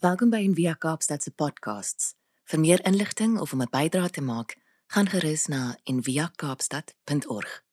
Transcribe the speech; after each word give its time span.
Welkom 0.00 0.30
by 0.32 0.38
Envia 0.40 0.72
Kaapstad 0.80 1.20
se 1.20 1.28
podcasts. 1.36 2.14
Vir 2.48 2.60
meer 2.60 2.80
inligting 2.88 3.34
of 3.36 3.50
om 3.52 3.60
'n 3.60 3.68
bydrae 3.68 4.08
te 4.08 4.22
maak, 4.24 4.56
gaan 4.88 5.06
gerus 5.06 5.44
na 5.46 5.76
enviakaapstad.org. 5.84 7.64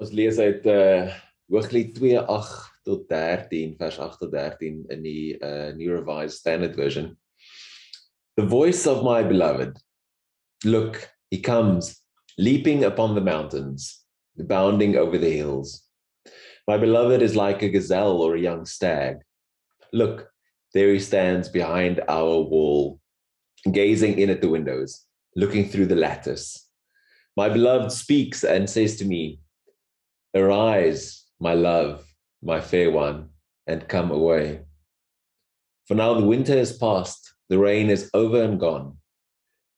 Ons 0.00 0.10
lees 0.12 0.38
uit 0.38 0.66
uh 0.66 1.12
Hooglied 1.52 1.92
2:8 1.98 2.80
tot 2.82 3.08
13 3.08 3.74
vers 3.76 3.98
8 3.98 4.18
tot 4.18 4.32
13 4.32 4.84
in 4.88 5.02
die 5.02 5.36
uh 5.36 5.76
New 5.76 5.92
Revised 5.92 6.38
Standard 6.38 6.74
Version. 6.74 7.18
The 8.40 8.48
voice 8.48 8.86
of 8.86 9.04
my 9.04 9.20
beloved. 9.28 9.76
Look, 10.64 11.12
he 11.28 11.40
comes 11.40 12.00
leaping 12.36 12.84
upon 12.84 13.14
the 13.14 13.20
mountains, 13.20 14.06
bounding 14.32 14.96
over 14.96 15.18
the 15.18 15.36
hills. 15.36 15.84
My 16.66 16.78
beloved 16.78 17.20
is 17.20 17.36
like 17.36 17.62
a 17.62 17.68
gazelle 17.68 18.24
or 18.24 18.34
a 18.34 18.40
young 18.40 18.64
stag. 18.64 19.25
Look, 19.96 20.28
there 20.74 20.92
he 20.92 20.98
stands 20.98 21.48
behind 21.48 22.02
our 22.06 22.42
wall, 22.42 23.00
gazing 23.72 24.18
in 24.18 24.28
at 24.28 24.42
the 24.42 24.50
windows, 24.50 25.06
looking 25.34 25.66
through 25.66 25.86
the 25.86 25.96
lattice. 25.96 26.68
My 27.34 27.48
beloved 27.48 27.90
speaks 27.90 28.44
and 28.44 28.68
says 28.68 28.96
to 28.96 29.06
me, 29.06 29.40
Arise, 30.34 31.24
my 31.40 31.54
love, 31.54 32.04
my 32.42 32.60
fair 32.60 32.90
one, 32.90 33.30
and 33.66 33.88
come 33.88 34.10
away. 34.10 34.66
For 35.88 35.94
now 35.94 36.12
the 36.12 36.26
winter 36.26 36.52
is 36.52 36.76
past, 36.76 37.32
the 37.48 37.56
rain 37.56 37.88
is 37.88 38.10
over 38.12 38.42
and 38.42 38.60
gone. 38.60 38.98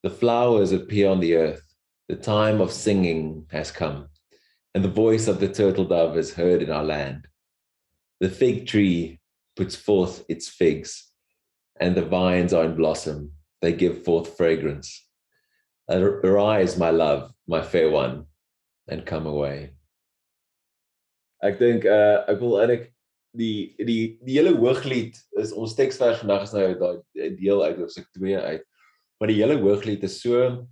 The 0.02 0.10
flowers 0.10 0.72
appear 0.72 1.10
on 1.10 1.20
the 1.20 1.36
earth, 1.36 1.62
the 2.08 2.16
time 2.16 2.60
of 2.60 2.72
singing 2.72 3.46
has 3.52 3.70
come, 3.70 4.08
and 4.74 4.82
the 4.84 4.88
voice 4.88 5.28
of 5.28 5.38
the 5.38 5.48
turtle 5.48 5.84
dove 5.84 6.18
is 6.18 6.34
heard 6.34 6.60
in 6.60 6.72
our 6.72 6.84
land. 6.84 7.28
The 8.18 8.30
fig 8.30 8.66
tree 8.66 9.17
puts 9.58 9.74
forth 9.74 10.24
its 10.28 10.48
figs, 10.48 11.10
and 11.80 11.96
the 11.96 12.06
vines 12.06 12.52
are 12.54 12.64
in 12.64 12.76
blossom. 12.76 13.32
They 13.60 13.72
give 13.72 14.04
forth 14.04 14.36
fragrance. 14.36 15.04
Arise, 15.90 16.78
my 16.78 16.90
love, 16.90 17.32
my 17.48 17.62
fair 17.62 17.90
one, 17.90 18.26
and 18.86 19.04
come 19.04 19.26
away. 19.26 19.74
Ek 21.42 21.58
dink 21.58 21.86
uh 21.86 22.26
ek 22.30 22.40
wil 22.42 22.56
eintlik 22.62 22.88
die 23.38 23.74
die 23.78 24.18
die 24.26 24.38
hele 24.38 24.54
hooglied 24.58 25.18
is 25.42 25.52
ons 25.54 25.76
teksvers 25.78 26.22
vandag 26.22 26.48
is 26.48 26.54
nou 26.54 26.66
daai 26.80 27.36
deel 27.38 27.62
uit 27.62 27.78
hoofstuk 27.78 28.08
2 28.18 28.38
uit. 28.38 28.64
Maar 29.18 29.30
die 29.32 29.38
hele 29.38 29.58
hooglied 29.62 30.06
is 30.06 30.18
so 30.22 30.66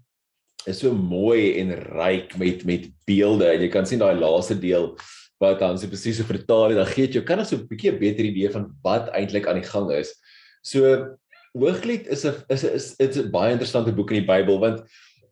is 0.67 0.83
so 0.83 0.95
mooi 0.95 1.55
en 1.61 1.75
ryk 1.95 2.35
met 2.39 2.65
met 2.67 2.91
beelde. 3.07 3.53
Jy 3.55 3.71
kan 3.71 3.87
sien 3.87 4.03
daai 4.03 4.19
laaste 4.19 4.59
deel 4.59 4.93
wat 5.43 5.61
dan 5.61 5.79
so 5.79 5.89
presies 5.89 6.19
so 6.21 6.25
vertaal 6.25 6.71
en 6.71 6.81
dan 6.81 6.91
gee 6.93 7.07
dit 7.07 7.19
jou 7.19 7.25
kan 7.25 7.45
so 7.45 7.57
'n 7.57 7.69
bietjie 7.69 7.93
'n 7.93 7.99
beter 8.01 8.25
idee 8.25 8.51
van 8.51 8.71
wat 8.83 9.11
eintlik 9.13 9.47
aan 9.47 9.61
die 9.61 9.71
gang 9.71 9.91
is. 9.93 10.15
So 10.63 11.17
Hooglied 11.57 12.07
is 12.07 12.25
'n 12.25 12.35
is 12.49 12.65
'n 12.65 12.75
is 12.75 12.97
dit's 12.97 13.19
'n 13.19 13.31
baie 13.31 13.53
interessante 13.53 13.93
boek 13.93 14.11
in 14.11 14.25
die 14.25 14.29
Bybel 14.33 14.59
want 14.59 14.83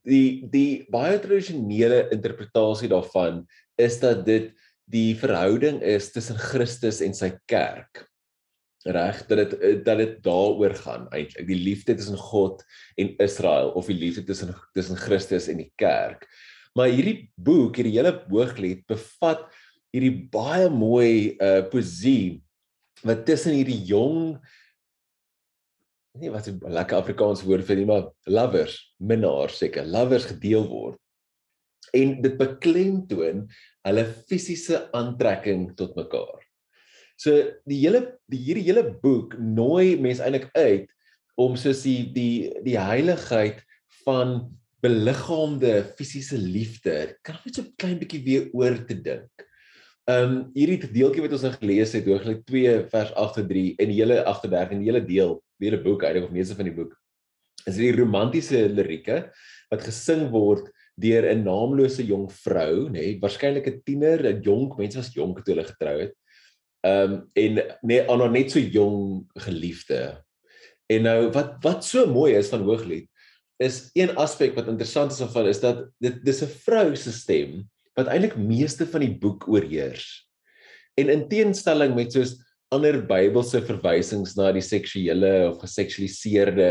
die 0.04 0.46
die 0.50 0.84
baie 0.90 1.18
tradisionele 1.18 2.08
interpretasie 2.12 2.88
daarvan 2.88 3.46
is 3.76 4.00
dat 4.00 4.24
dit 4.26 4.52
die 4.84 5.14
verhouding 5.16 5.80
is 5.82 6.12
tussen 6.12 6.36
Christus 6.36 7.00
en 7.00 7.14
sy 7.14 7.32
kerk. 7.46 8.04
Reg 8.84 9.22
dat 9.28 9.38
dit 9.38 9.84
dat 9.84 9.98
dit 9.98 10.18
daaroor 10.24 10.74
gaan 10.76 11.08
eintlik 11.08 11.46
die 11.48 11.60
liefde 11.60 11.94
tussen 11.96 12.20
God 12.20 12.62
en 13.00 13.16
Israel 13.16 13.72
of 13.72 13.88
die 13.88 13.96
liefde 13.96 14.24
tussen 14.24 14.52
tussen 14.74 14.96
Christus 14.96 15.48
en 15.48 15.62
die 15.64 15.72
kerk. 15.80 16.28
Maar 16.74 16.90
hierdie 16.90 17.30
boek, 17.36 17.78
hierdie 17.78 17.96
hele 17.96 18.18
Hooglied 18.28 18.84
bevat 18.90 19.46
hierdie 19.94 20.28
baie 20.34 20.68
mooi 20.72 21.36
uh 21.38 21.62
poesie 21.70 22.42
wat 23.06 23.24
tussen 23.28 23.54
hierdie 23.54 23.80
jong 23.86 24.34
nie 26.20 26.30
wat 26.30 26.48
'n 26.48 26.60
lekker 26.70 26.98
Afrikaans 26.98 27.42
woord 27.46 27.66
vir 27.66 27.80
nie 27.80 27.88
maar 27.90 28.10
lovers, 28.26 28.76
minnaars 28.98 29.58
seker, 29.58 29.86
lovers 29.86 30.28
gedeel 30.30 30.66
word. 30.70 30.98
En 31.94 32.20
dit 32.22 32.36
beklemtoon 32.38 33.44
hulle 33.86 34.04
fisiese 34.30 34.84
aantrekking 34.94 35.74
tot 35.78 35.96
mekaar. 35.98 36.42
So 37.18 37.34
die 37.66 37.80
hele 37.82 38.18
die 38.30 38.42
hierdie 38.46 38.66
hele 38.66 38.84
boek 39.02 39.34
nooi 39.38 39.96
mense 39.98 40.22
eintlik 40.22 40.50
uit 40.54 40.90
om 41.38 41.58
soos 41.58 41.82
die 41.82 42.10
die 42.14 42.50
die 42.66 42.78
heiligheid 42.78 43.62
van 44.04 44.54
beliggaamde 44.84 45.82
fisiese 45.98 46.38
liefde 46.38 47.16
kan 47.26 47.38
net 47.44 47.54
so 47.54 47.62
'n 47.62 47.74
klein 47.78 47.98
bietjie 47.98 48.22
weer 48.24 48.50
oor 48.54 48.78
te 48.86 48.94
dink. 48.94 49.30
Ehm 50.04 50.32
um, 50.32 50.40
hierdie 50.52 50.82
gedeeltjie 50.82 51.22
wat 51.24 51.32
ons 51.32 51.46
nou 51.46 51.52
gelees 51.54 51.94
het, 51.96 52.04
Hooglied 52.04 52.42
2 52.44 52.72
vers 52.92 53.12
8 53.16 53.38
tot 53.38 53.46
3 53.48 53.76
en 53.80 53.88
die 53.88 54.02
hele 54.02 54.18
38 54.28 54.74
en 54.74 54.82
die 54.82 54.90
hele 54.90 55.00
deel, 55.00 55.38
die 55.56 55.70
hele 55.70 55.80
boek 55.80 56.04
eintlik 56.04 56.26
of 56.26 56.34
meeste 56.34 56.56
van 56.58 56.68
die 56.68 56.76
boek 56.76 56.92
is 57.64 57.78
die 57.80 57.92
romantiese 57.96 58.66
lirieke 58.68 59.20
wat 59.72 59.86
gesing 59.86 60.26
word 60.32 60.68
deur 61.00 61.24
'n 61.26 61.42
naamlose 61.46 62.04
jong 62.06 62.28
vrou, 62.30 62.88
nê, 62.88 62.92
nee, 62.92 63.18
waarskynlik 63.22 63.66
'n 63.66 63.80
tiener, 63.86 64.20
'n 64.28 64.42
jonk 64.42 64.76
mens 64.78 64.96
was 64.96 65.14
jonk 65.14 65.42
toe 65.42 65.54
hulle 65.54 65.66
getrou 65.66 65.96
het. 66.00 66.14
Ehm 66.84 67.12
um, 67.12 67.30
en 67.34 67.62
nee, 67.82 68.04
aan 68.04 68.20
haar 68.20 68.30
net 68.30 68.50
so 68.50 68.60
jong 68.60 69.24
geliefde. 69.34 70.22
En 70.86 71.02
nou 71.02 71.30
wat 71.32 71.56
wat 71.64 71.84
so 71.84 72.06
mooi 72.06 72.34
is 72.36 72.52
van 72.52 72.62
Hooglied 72.62 73.08
is 73.56 73.90
een 73.94 74.16
aspek 74.16 74.54
wat 74.54 74.68
interessant 74.68 75.12
is 75.12 75.22
van 75.32 75.48
is 75.48 75.60
dat 75.60 75.88
dit 75.98 76.24
dis 76.24 76.42
'n 76.42 76.52
vrou 76.66 76.94
se 76.96 77.12
stem 77.12 77.64
wat 77.98 78.10
eintlik 78.10 78.36
meeste 78.38 78.86
van 78.90 79.04
die 79.04 79.14
boek 79.20 79.46
oorheers. 79.50 80.06
En 80.98 81.10
in 81.10 81.28
teenstelling 81.30 81.94
met 81.94 82.14
soos 82.14 82.36
ander 82.74 83.00
Bybelse 83.06 83.60
verwysings 83.66 84.34
na 84.38 84.50
die 84.54 84.64
seksuele 84.64 85.32
of 85.50 85.60
geseksualiseerde 85.62 86.70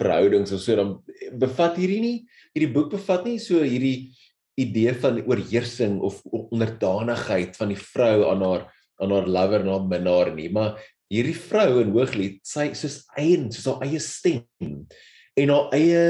verhoudings 0.00 0.52
of 0.54 0.62
so 0.62 0.76
dan 0.78 0.94
bevat 1.40 1.78
hierdie 1.80 2.00
nie 2.02 2.16
hierdie 2.54 2.72
boek 2.74 2.92
bevat 2.94 3.26
nie 3.28 3.38
so 3.42 3.62
hierdie 3.62 4.14
idee 4.60 4.94
van 5.02 5.20
oorheersing 5.24 5.98
of 6.06 6.20
onderdanigheid 6.30 7.56
van 7.58 7.72
die 7.74 7.80
vrou 7.80 8.30
aan 8.30 8.44
haar 8.46 8.66
aan 9.02 9.14
haar 9.14 9.26
lover 9.36 9.64
en 9.64 9.72
haar 9.72 9.88
minnaar 9.90 10.30
nie 10.36 10.50
maar 10.54 10.78
hierdie 11.12 11.36
vrou 11.36 11.82
in 11.82 11.92
Hooglied 11.94 12.40
sy 12.46 12.70
soos 12.78 13.02
eie 13.18 13.40
soos 13.50 13.66
haar 13.72 13.86
eie 13.88 14.02
stem 14.02 14.86
en 15.34 15.54
haar 15.54 15.74
eie 15.76 16.04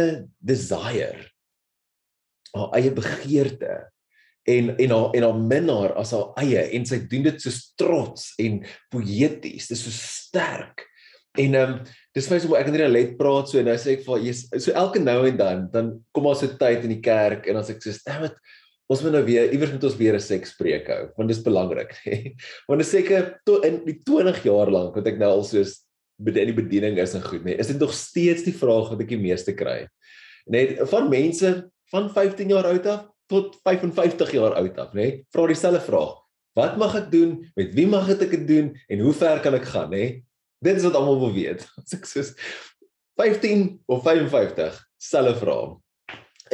desire 0.44 1.24
haar 2.54 2.76
eie 2.78 2.92
begeerte 2.94 3.80
en 4.44 4.74
en 4.76 4.90
haar 4.90 5.14
en 5.16 5.26
haar 5.26 5.38
minnaar 5.52 5.94
as 6.00 6.12
haar 6.12 6.32
eie 6.42 6.64
en 6.76 6.86
sy 6.88 6.98
doen 7.08 7.28
dit 7.28 7.44
so 7.44 7.50
trots 7.80 8.32
en 8.42 8.60
poëties. 8.92 9.70
Dis 9.70 9.84
so 9.86 9.92
sterk. 9.94 10.86
En 11.40 11.56
ehm 11.58 11.78
um, 11.78 11.78
dis 12.14 12.28
vir 12.28 12.36
my 12.36 12.40
so 12.42 12.58
ek 12.58 12.68
kan 12.68 12.76
nie 12.76 12.90
net 12.92 13.14
praat 13.18 13.48
so 13.50 13.58
en 13.58 13.66
nou 13.66 13.78
sê 13.80 13.96
ek 13.96 14.04
vir 14.06 14.26
jy 14.28 14.34
so 14.36 14.74
elke 14.78 15.00
nou 15.02 15.20
en 15.26 15.38
dan 15.38 15.64
dan 15.72 15.88
kom 16.14 16.28
daar 16.28 16.38
so 16.38 16.58
tyd 16.60 16.84
in 16.86 16.94
die 16.94 17.02
kerk 17.02 17.48
en 17.50 17.58
as 17.58 17.72
ek 17.72 17.82
sê 17.82 17.94
damn 18.04 18.28
it 18.28 18.36
ons 18.92 19.00
moet 19.02 19.16
nou 19.16 19.22
weer 19.26 19.50
iewers 19.50 19.72
moet 19.72 19.86
ons 19.88 19.96
weer 19.98 20.14
'n 20.14 20.22
seks 20.22 20.52
spreek 20.54 20.86
hou 20.92 21.08
want 21.16 21.32
dis 21.32 21.42
belangrik. 21.42 21.96
Want 22.68 22.84
dit 22.84 22.88
seker 22.88 23.40
tot 23.48 23.64
in 23.64 23.80
die 23.86 23.98
20 24.04 24.44
jaar 24.44 24.70
lank 24.70 24.94
wat 24.94 25.08
ek 25.08 25.18
nou 25.18 25.30
al 25.40 25.44
soos 25.44 25.80
in 26.22 26.34
die 26.34 26.54
bediening 26.54 27.00
is 27.02 27.16
en 27.16 27.24
goed 27.24 27.42
nê 27.42 27.56
is 27.58 27.72
dit 27.72 27.80
nog 27.80 27.94
steeds 27.96 28.44
die 28.44 28.54
vraag 28.54 28.92
wat 28.92 29.00
ek 29.00 29.10
die 29.16 29.24
meeste 29.24 29.56
kry. 29.56 29.88
Net 30.46 30.78
van 30.92 31.10
mense 31.10 31.50
van 31.90 32.10
15 32.12 32.52
jaar 32.52 32.68
oud 32.70 32.86
af 32.86 33.08
tot 33.30 33.56
55 33.64 34.34
jaar 34.36 34.56
oud 34.60 34.78
af, 34.78 34.92
nê? 34.96 35.24
Vra 35.34 35.46
dieselfde 35.50 35.80
vraag. 35.84 36.18
Wat 36.54 36.76
mag 36.78 36.94
ek 36.98 37.08
doen? 37.10 37.38
Met 37.58 37.72
wie 37.74 37.86
mag 37.90 38.10
ek 38.12 38.22
dit 38.22 38.44
doen 38.48 38.72
en 38.74 39.02
hoe 39.02 39.14
ver 39.16 39.40
kan 39.42 39.56
ek 39.58 39.66
gaan, 39.72 39.90
nê? 39.94 40.04
Dit 40.64 40.78
is 40.78 40.86
wat 40.86 40.98
almal 40.98 41.18
wil 41.22 41.34
weet. 41.34 41.64
As 41.80 41.96
ek 41.96 42.06
soos 42.08 42.34
15 43.20 43.66
of 43.90 44.04
55 44.06 44.78
selfe 45.02 45.40
vraag. 45.42 45.74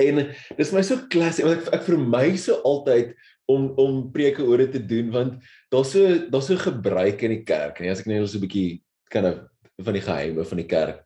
En 0.01 0.23
dis 0.57 0.73
my 0.73 0.83
so 0.87 1.03
klassiek 1.13 1.49
want 1.49 1.67
ek 1.67 1.75
ek 1.81 1.87
vir 1.89 2.01
my 2.01 2.27
so 2.41 2.61
altyd 2.69 3.13
om 3.51 3.71
om 3.83 4.03
preke 4.15 4.45
oor 4.47 4.63
dit 4.63 4.77
te 4.79 4.83
doen 4.93 5.11
want 5.13 5.41
daar's 5.75 5.91
so 5.97 6.21
daar's 6.31 6.49
so 6.49 6.57
gebruik 6.61 7.25
in 7.27 7.35
die 7.35 7.45
kerk, 7.45 7.83
nê? 7.83 7.91
As 7.91 8.05
ek 8.05 8.11
net 8.11 8.25
so 8.29 8.39
'n 8.39 8.47
bietjie 8.47 8.81
kan 9.11 9.27
kind 9.27 9.35
of 9.35 9.85
van 9.85 9.97
die 9.97 10.05
geheime 10.05 10.45
van 10.45 10.61
die 10.61 10.71
kerk 10.71 11.01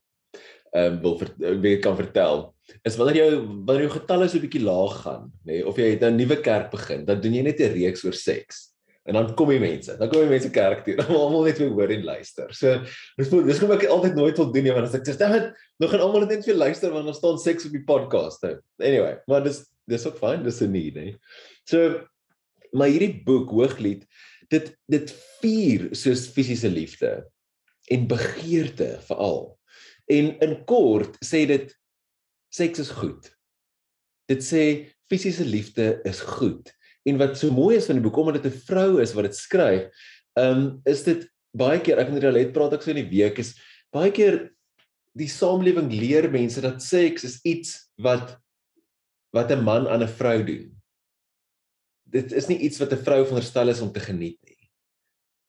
um, 0.75 1.01
wil 1.01 1.19
ver, 1.19 1.33
wil 1.39 1.79
kan 1.79 1.97
vertel 1.97 2.45
is 2.83 2.97
wanneer 2.97 3.19
jou 3.21 3.33
wanneer 3.67 3.87
jou 3.87 3.95
getalle 3.99 4.29
so 4.29 4.39
'n 4.39 4.45
bietjie 4.47 4.65
laag 4.65 4.95
gaan, 5.05 5.33
nê, 5.45 5.53
nee, 5.53 5.67
of 5.67 5.77
jy 5.77 5.91
het 5.95 6.03
'n 6.03 6.17
nuwe 6.17 6.41
kerk 6.41 6.71
begin, 6.71 7.05
dan 7.05 7.21
doen 7.21 7.35
jy 7.35 7.43
net 7.43 7.61
'n 7.61 7.75
reeks 7.75 8.05
oor 8.05 8.17
seks. 8.17 8.75
En 9.05 9.13
dan 9.19 9.35
kom 9.37 9.51
die 9.53 9.61
mense. 9.61 9.97
Dan 9.99 10.09
kom 10.09 10.23
die 10.25 10.31
mense 10.33 10.51
kerk 10.51 10.85
toe. 10.85 10.95
Dan 11.01 11.11
almal 11.13 11.45
net 11.45 11.59
weer 11.61 11.73
hoor 11.77 11.91
en 11.93 12.05
luister. 12.05 12.49
So 12.57 12.81
dis 13.19 13.29
dis 13.29 13.61
kom 13.61 13.75
ek 13.77 13.85
altyd 13.85 14.17
nooit 14.17 14.39
wil 14.41 14.51
doen 14.53 14.65
nie 14.65 14.73
want 14.73 14.89
as 14.89 14.97
ek 14.97 15.05
sê 15.05 15.17
dan 15.21 15.53
nog 15.83 15.91
gaan 15.93 16.01
almal 16.01 16.25
net 16.25 16.47
weer 16.49 16.57
luister 16.57 16.91
want 16.95 17.05
daar 17.05 17.19
staan 17.19 17.39
seks 17.39 17.67
op 17.69 17.73
die 17.77 17.85
podcast. 17.85 18.41
Nou. 18.43 18.57
Anyway, 18.81 19.19
maar 19.29 19.45
dis 19.45 19.61
dis 19.85 20.07
ook 20.09 20.17
fyn, 20.17 20.43
dis 20.43 20.63
'n 20.63 20.73
need, 20.73 20.97
nê. 20.97 21.17
So 21.69 22.01
maar 22.73 22.89
hierdie 22.89 23.23
boek 23.25 23.53
Hooglied, 23.53 24.07
dit 24.49 24.73
dit 24.89 25.13
vier 25.41 25.91
soos 25.93 26.27
fisiese 26.33 26.73
liefde 26.73 27.29
en 27.93 28.09
begeerte 28.09 28.99
veral. 29.05 29.53
En 30.11 30.39
in 30.45 30.65
kort 30.69 31.17
sê 31.25 31.47
dit 31.49 31.71
seks 32.55 32.79
is 32.79 32.91
goed. 32.91 33.31
Dit 34.29 34.45
sê 34.45 34.65
fisiese 35.11 35.45
liefde 35.45 36.01
is 36.05 36.21
goed. 36.21 36.73
En 37.05 37.19
wat 37.21 37.37
so 37.39 37.53
mooi 37.53 37.77
is 37.77 37.87
van 37.87 37.99
die 37.99 38.05
boek 38.05 38.17
omdat 38.17 38.43
dit 38.43 38.53
'n 38.53 38.65
vrou 38.69 39.01
is 39.01 39.13
wat 39.13 39.25
dit 39.25 39.37
skryf, 39.37 39.89
ehm 40.37 40.59
um, 40.59 40.81
is 40.85 41.03
dit 41.03 41.29
baie 41.55 41.81
keer 41.81 41.99
ek 41.99 42.11
moet 42.11 42.23
net 42.23 42.53
praat 42.53 42.73
ek 42.75 42.83
so 42.83 42.91
in 42.91 43.03
die 43.03 43.11
week 43.11 43.39
is 43.39 43.55
baie 43.95 44.11
keer 44.11 44.51
die 45.15 45.31
samelewing 45.31 45.93
leer 45.95 46.27
mense 46.31 46.61
dat 46.61 46.83
seks 46.83 47.25
is 47.25 47.39
iets 47.47 47.77
wat 48.03 48.35
wat 49.35 49.51
'n 49.51 49.65
man 49.65 49.87
aan 49.89 50.03
'n 50.03 50.17
vrou 50.19 50.43
doen. 50.43 50.75
Dit 52.05 52.33
is 52.33 52.49
nie 52.49 52.59
iets 52.59 52.79
wat 52.79 52.93
'n 52.93 53.05
vrou 53.05 53.25
veronderstel 53.25 53.69
is 53.69 53.81
om 53.81 53.93
te 53.93 54.01
geniet 54.01 54.39
nie. 54.43 54.71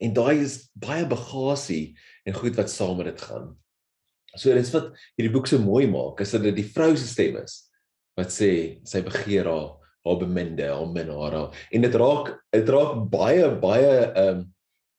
En 0.02 0.14
daai 0.14 0.42
is 0.42 0.70
baie 0.74 1.06
bagasie 1.06 1.98
en 2.26 2.34
goed 2.34 2.56
wat 2.56 2.70
saam 2.70 2.98
met 2.98 3.06
dit 3.06 3.22
gaan. 3.22 3.58
So 4.36 4.54
dit 4.54 4.66
is 4.66 4.74
wat 4.76 4.92
hierdie 5.16 5.34
boek 5.34 5.48
so 5.48 5.62
mooi 5.62 5.86
maak, 5.92 6.22
is 6.22 6.34
dat 6.36 6.44
dit 6.44 6.60
die 6.60 6.68
vrou 6.68 6.94
se 6.96 7.08
stem 7.08 7.40
is 7.44 7.64
wat 8.16 8.32
sê 8.32 8.80
sy 8.88 9.02
begeer 9.04 9.50
haar 9.52 9.74
haar 10.06 10.20
beminde, 10.22 10.68
haar 10.70 10.92
minnaar. 10.94 11.38
En 11.74 11.82
dit 11.82 11.96
raak 11.98 12.36
dit 12.54 12.70
raak 12.76 13.00
baie 13.12 13.48
baie 13.62 13.96
ehm 14.06 14.28
um, 14.36 14.44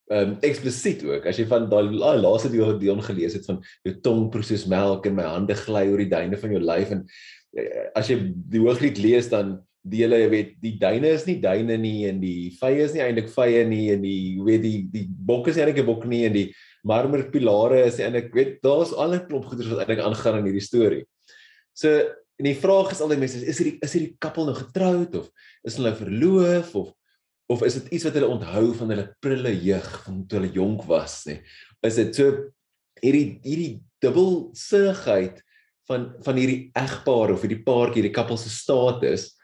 ehm 0.06 0.29
um, 0.31 0.35
eksplisiet 0.47 1.00
ook. 1.03 1.25
As 1.27 1.38
jy 1.41 1.49
van 1.50 1.65
daai 1.71 1.88
laaste 1.91 2.50
deel 2.53 2.77
Dion 2.79 3.03
gelees 3.03 3.35
het 3.35 3.47
van 3.49 3.56
jou 3.87 3.94
tong 4.05 4.29
proe 4.31 4.44
soos 4.47 4.67
melk 4.71 5.06
en 5.09 5.17
my 5.19 5.25
hande 5.27 5.56
gly 5.59 5.87
oor 5.91 6.03
die 6.03 6.12
duine 6.12 6.38
van 6.38 6.53
jou 6.55 6.61
lyf 6.62 6.93
en 6.94 7.00
eh, 7.59 7.88
as 7.99 8.11
jy 8.12 8.21
die 8.53 8.62
hooglied 8.62 9.00
lees 9.03 9.31
dan 9.33 9.56
die 9.87 10.03
hele 10.03 10.21
jy 10.21 10.29
weet 10.31 10.55
die 10.62 10.75
duine 10.79 11.11
is 11.15 11.27
nie 11.27 11.38
duine 11.43 11.77
nie 11.79 12.06
en 12.11 12.21
die 12.23 12.53
vye 12.61 12.85
is 12.85 12.94
nie 12.94 13.03
eintlik 13.03 13.29
vye 13.35 13.65
nie 13.67 13.85
en 13.94 14.03
die 14.03 14.38
weet 14.47 14.62
die 14.65 14.79
die 14.94 15.05
bokke 15.06 15.50
is 15.50 15.59
eintlik 15.59 15.83
'n 15.83 15.91
bok 15.91 16.06
nie 16.11 16.25
en 16.27 16.35
die 16.35 16.47
marmerpilare 16.87 17.83
is 17.87 17.99
eintlik 18.03 18.33
weet 18.37 18.59
daar's 18.65 18.93
al 18.94 19.15
'n 19.15 19.27
klomp 19.29 19.49
goeders 19.50 19.71
wat 19.73 19.83
eintlik 19.85 20.05
aangaan 20.05 20.38
in 20.41 20.49
hierdie 20.50 20.65
storie. 20.65 21.05
So 21.75 21.88
en 22.37 22.44
die 22.44 22.59
vraag 22.59 22.93
is 22.93 23.00
altyd 23.00 23.23
mense 23.23 23.41
is 23.44 23.59
hierdie 23.59 23.79
is 23.83 23.97
hierdie 23.97 24.17
koppel 24.21 24.47
nou 24.47 24.56
getroud 24.56 25.15
of 25.17 25.31
is 25.65 25.77
hulle 25.77 25.94
verloof 25.97 26.75
of 26.75 26.93
of 27.49 27.62
is 27.62 27.79
dit 27.79 27.93
iets 27.94 28.05
wat 28.05 28.15
hulle 28.19 28.35
onthou 28.35 28.75
van 28.75 28.91
hulle 28.91 29.09
prille 29.23 29.53
jeug 29.62 29.88
van 30.05 30.27
toe 30.27 30.41
hulle 30.41 30.53
jonk 30.53 30.85
was 30.91 31.25
nê? 31.27 31.41
Is 31.83 31.97
dit 31.97 32.15
so 32.15 32.50
hierdie 33.03 33.41
hierdie 33.43 33.83
dubbelsinnigheid 34.03 35.43
van 35.88 36.12
van 36.23 36.37
hierdie 36.37 36.71
egpaar 36.75 37.33
of 37.33 37.43
hierdie 37.43 37.62
paartjie, 37.62 38.03
hierdie 38.03 38.17
koppel 38.17 38.38
se 38.38 38.50
status 38.50 39.37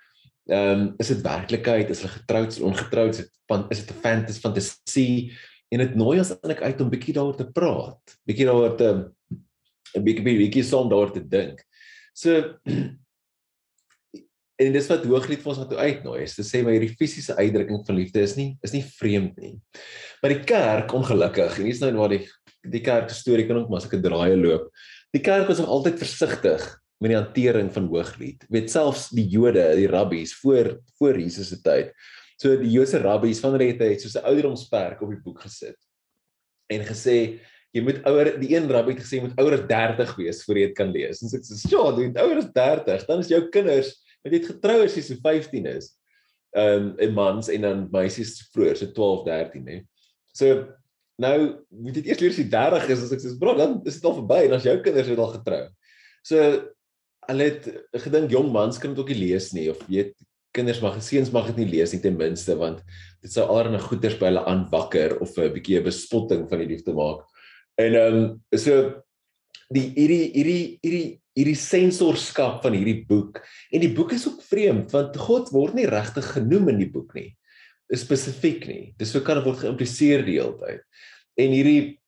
Ehm 0.50 0.80
um, 0.80 0.94
is 0.98 1.06
dit 1.12 1.20
werklikheid? 1.22 1.90
Is 1.90 2.00
hulle 2.02 2.16
getroud, 2.16 2.50
is 2.50 2.60
ongetroud? 2.60 3.14
Is 3.14 3.20
dit 3.22 3.30
van 3.46 3.68
is 3.70 3.84
dit 3.84 3.90
'n 3.94 4.00
fantasy? 4.00 5.30
En 5.72 5.80
dit 5.80 5.94
nooi 5.96 6.18
ons 6.20 6.32
eintlik 6.34 6.62
uit 6.62 6.80
om 6.84 6.90
bietjie 6.92 7.14
daaroor 7.16 7.38
te 7.38 7.48
praat. 7.48 8.16
Bietjie 8.28 8.48
daaroor 8.48 8.76
te 8.76 8.88
'n 9.96 10.04
bietjie 10.04 10.24
bietjie 10.24 10.64
saam 10.64 10.88
daaroor 10.90 11.12
te 11.12 11.22
dink. 11.24 11.62
So 12.14 12.58
en 14.62 14.76
dis 14.76 14.88
wat 14.90 15.06
Hooglied 15.08 15.42
vir 15.42 15.52
ons 15.52 15.62
wat 15.64 15.74
uitnooi 15.74 16.22
is 16.22 16.36
te 16.36 16.44
sê 16.46 16.62
maar 16.62 16.76
hierdie 16.76 16.96
fisiese 16.98 17.34
uitdrukking 17.38 17.80
van 17.86 17.98
liefde 17.98 18.22
is 18.22 18.36
nie 18.36 18.50
is 18.62 18.74
nie 18.76 18.84
vreemd 18.84 19.40
nie. 19.40 19.56
Maar 20.22 20.36
die 20.36 20.44
kerk 20.48 20.94
ongelukkig 20.94 21.58
en 21.58 21.68
hier's 21.68 21.82
nou 21.82 21.92
waar 21.98 22.14
die 22.14 22.24
die 22.62 22.84
kerk 22.84 23.10
storie 23.10 23.48
kan 23.48 23.58
ook 23.58 23.70
maar 23.72 23.82
'n 23.82 24.02
draaie 24.02 24.36
loop. 24.36 24.70
Die 25.12 25.22
kerk 25.22 25.48
was 25.48 25.58
nog 25.58 25.68
altyd 25.68 25.98
versigtig 25.98 26.62
met 27.00 27.10
die 27.10 27.18
hantering 27.18 27.72
van 27.72 27.88
Hooglied. 27.90 28.46
Weet 28.48 28.70
selfs 28.70 29.08
die 29.10 29.26
Jode, 29.26 29.74
die 29.74 29.88
rabbies 29.88 30.34
voor 30.34 30.78
voor 30.98 31.18
Jesus 31.18 31.48
se 31.48 31.60
tyd. 31.60 31.92
So 32.42 32.56
die 32.58 32.72
Joodse 32.74 32.98
rabbies 32.98 33.40
van 33.42 33.54
hulle 33.54 33.70
het 33.70 34.02
soos 34.02 34.16
'n 34.18 34.26
ouderdomsperk 34.26 35.02
op 35.02 35.10
die 35.14 35.22
boek 35.22 35.44
gesit 35.46 35.78
en 36.72 36.82
gesê 36.88 37.38
jy 37.72 37.82
moet 37.84 38.02
ouer 38.08 38.34
die 38.40 38.52
een 38.52 38.68
rabbi 38.68 38.92
het 38.92 39.02
gesê 39.04 39.18
jy 39.18 39.26
moet 39.28 39.38
ouer 39.40 39.56
as 39.56 39.66
30 39.68 40.16
wees 40.18 40.42
voor 40.44 40.58
jy 40.60 40.66
dit 40.66 40.76
kan 40.76 40.90
lees. 40.92 41.22
En 41.22 41.28
so 41.28 41.36
ek 41.38 41.44
sê, 41.44 41.70
"Ja, 41.72 41.84
jy 41.96 42.06
moet 42.10 42.20
ouer 42.20 42.38
as 42.38 42.52
30, 42.52 43.06
dan 43.06 43.20
is 43.20 43.28
jou 43.28 43.48
kinders 43.48 43.88
wat 44.24 44.32
jy 44.32 44.38
het 44.40 44.50
getrou 44.52 44.84
as 44.84 44.96
jy 44.96 45.02
so 45.02 45.14
15 45.14 45.66
is." 45.66 45.96
Ehm 46.54 46.82
um, 46.82 46.96
'n 47.00 47.14
mans 47.14 47.48
en 47.48 47.60
dan 47.60 47.88
meisies 47.90 48.50
vroeër, 48.52 48.76
so 48.76 48.86
12, 48.86 49.24
13, 49.24 49.66
hè. 49.66 49.80
So 50.34 50.68
nou 51.18 51.64
moet 51.70 51.94
jy 51.96 52.08
eers 52.08 52.20
leer 52.20 52.30
as 52.30 52.38
jy 52.38 52.48
30 52.50 52.90
is, 52.90 53.02
as 53.02 53.12
ek 53.12 53.20
sê, 53.20 53.38
"Bro, 53.38 53.56
dan 53.56 53.82
is 53.86 53.94
dit 53.94 54.04
al 54.04 54.20
verby 54.20 54.44
en 54.44 54.52
as 54.52 54.64
jou 54.64 54.80
kinders 54.82 55.08
het 55.08 55.18
al 55.18 55.32
getrou." 55.32 55.68
So 56.22 56.68
hulle 57.28 57.44
het 57.44 57.64
gedink 57.94 58.30
jong 58.30 58.52
mans 58.52 58.78
kan 58.78 58.90
dit 58.90 58.98
ook 58.98 59.08
nie 59.08 59.30
lees 59.30 59.52
nie 59.52 59.70
of 59.70 59.78
weet 59.86 60.14
kinders 60.52 60.82
mag 60.84 60.98
seuns 61.02 61.32
mag 61.32 61.48
dit 61.50 61.62
nie 61.62 61.70
lees 61.78 61.94
nie 61.94 62.02
ten 62.04 62.18
minste 62.18 62.56
want 62.60 62.82
dit 63.22 63.32
sou 63.32 63.44
alreeds 63.46 63.78
'n 63.78 63.88
goeters 63.88 64.18
by 64.20 64.30
hulle 64.30 64.44
aanwakker 64.44 65.18
of 65.20 65.38
'n 65.38 65.52
bietjie 65.54 65.78
'n 65.78 65.88
bespotting 65.88 66.48
van 66.48 66.58
die 66.58 66.70
liefde 66.74 66.92
maak. 66.92 67.24
En 67.78 67.94
ehm 67.94 68.16
um, 68.22 68.40
so 68.56 69.02
die 69.72 69.88
hierdie 69.96 70.30
hierdie 70.36 70.78
hierdie 70.82 71.20
hierdie 71.32 71.56
sensorskap 71.56 72.60
van 72.62 72.74
hierdie 72.76 73.04
boek 73.08 73.40
en 73.72 73.80
die 73.80 73.94
boek 73.96 74.12
is 74.12 74.26
ook 74.28 74.42
vreemd 74.44 74.92
want 74.92 75.16
God 75.16 75.48
word 75.52 75.74
nie 75.74 75.88
regtig 75.88 76.26
genoem 76.36 76.68
in 76.74 76.78
die 76.78 76.90
boek 76.92 77.14
nie. 77.14 77.30
Spesifiek 77.92 78.66
nie. 78.68 78.94
Dis 78.98 79.12
so 79.12 79.20
kan 79.20 79.42
word 79.44 79.60
geïmpliseer 79.64 80.24
die 80.24 80.38
hele 80.40 80.56
tyd. 80.60 80.84
En 81.40 81.52
hierdie 81.56 81.98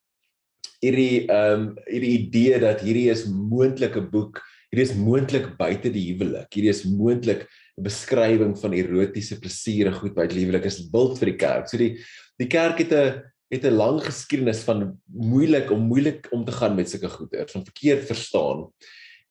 hierdie 0.83 1.25
ehm 1.25 1.53
um, 1.53 1.63
hierdie 1.89 2.13
idee 2.19 2.59
dat 2.61 2.83
hierdie 2.85 3.09
is 3.09 3.25
moontlike 3.25 4.01
boek 4.11 4.43
Hierdie 4.75 4.91
is 4.91 4.97
moontlik 4.99 5.53
buite 5.55 5.87
die 5.87 6.03
huwelik. 6.09 6.49
Hierdie 6.51 6.73
is 6.73 6.83
moontlik 6.83 7.45
'n 7.79 7.83
beskrywing 7.83 8.57
van 8.59 8.73
erotiese 8.75 9.39
plesiere 9.39 9.93
goed 9.95 10.13
buite 10.13 10.35
die 10.35 10.43
huwelik 10.43 10.65
is 10.67 10.89
wild 10.91 11.17
vir 11.17 11.31
die 11.31 11.39
kerk. 11.39 11.69
So 11.69 11.77
die 11.77 11.95
die 12.37 12.49
kerk 12.51 12.79
het 12.83 12.91
'n 12.91 13.23
het 13.53 13.63
'n 13.63 13.77
lang 13.77 14.03
geskiedenis 14.03 14.63
van 14.67 14.99
moeilik 15.07 15.71
om 15.71 15.87
moeilik 15.87 16.27
om 16.31 16.43
te 16.43 16.51
gaan 16.51 16.75
met 16.75 16.89
sulke 16.89 17.07
goeders, 17.07 17.51
van 17.51 17.63
verkeerd 17.63 18.03
verstaan 18.03 18.67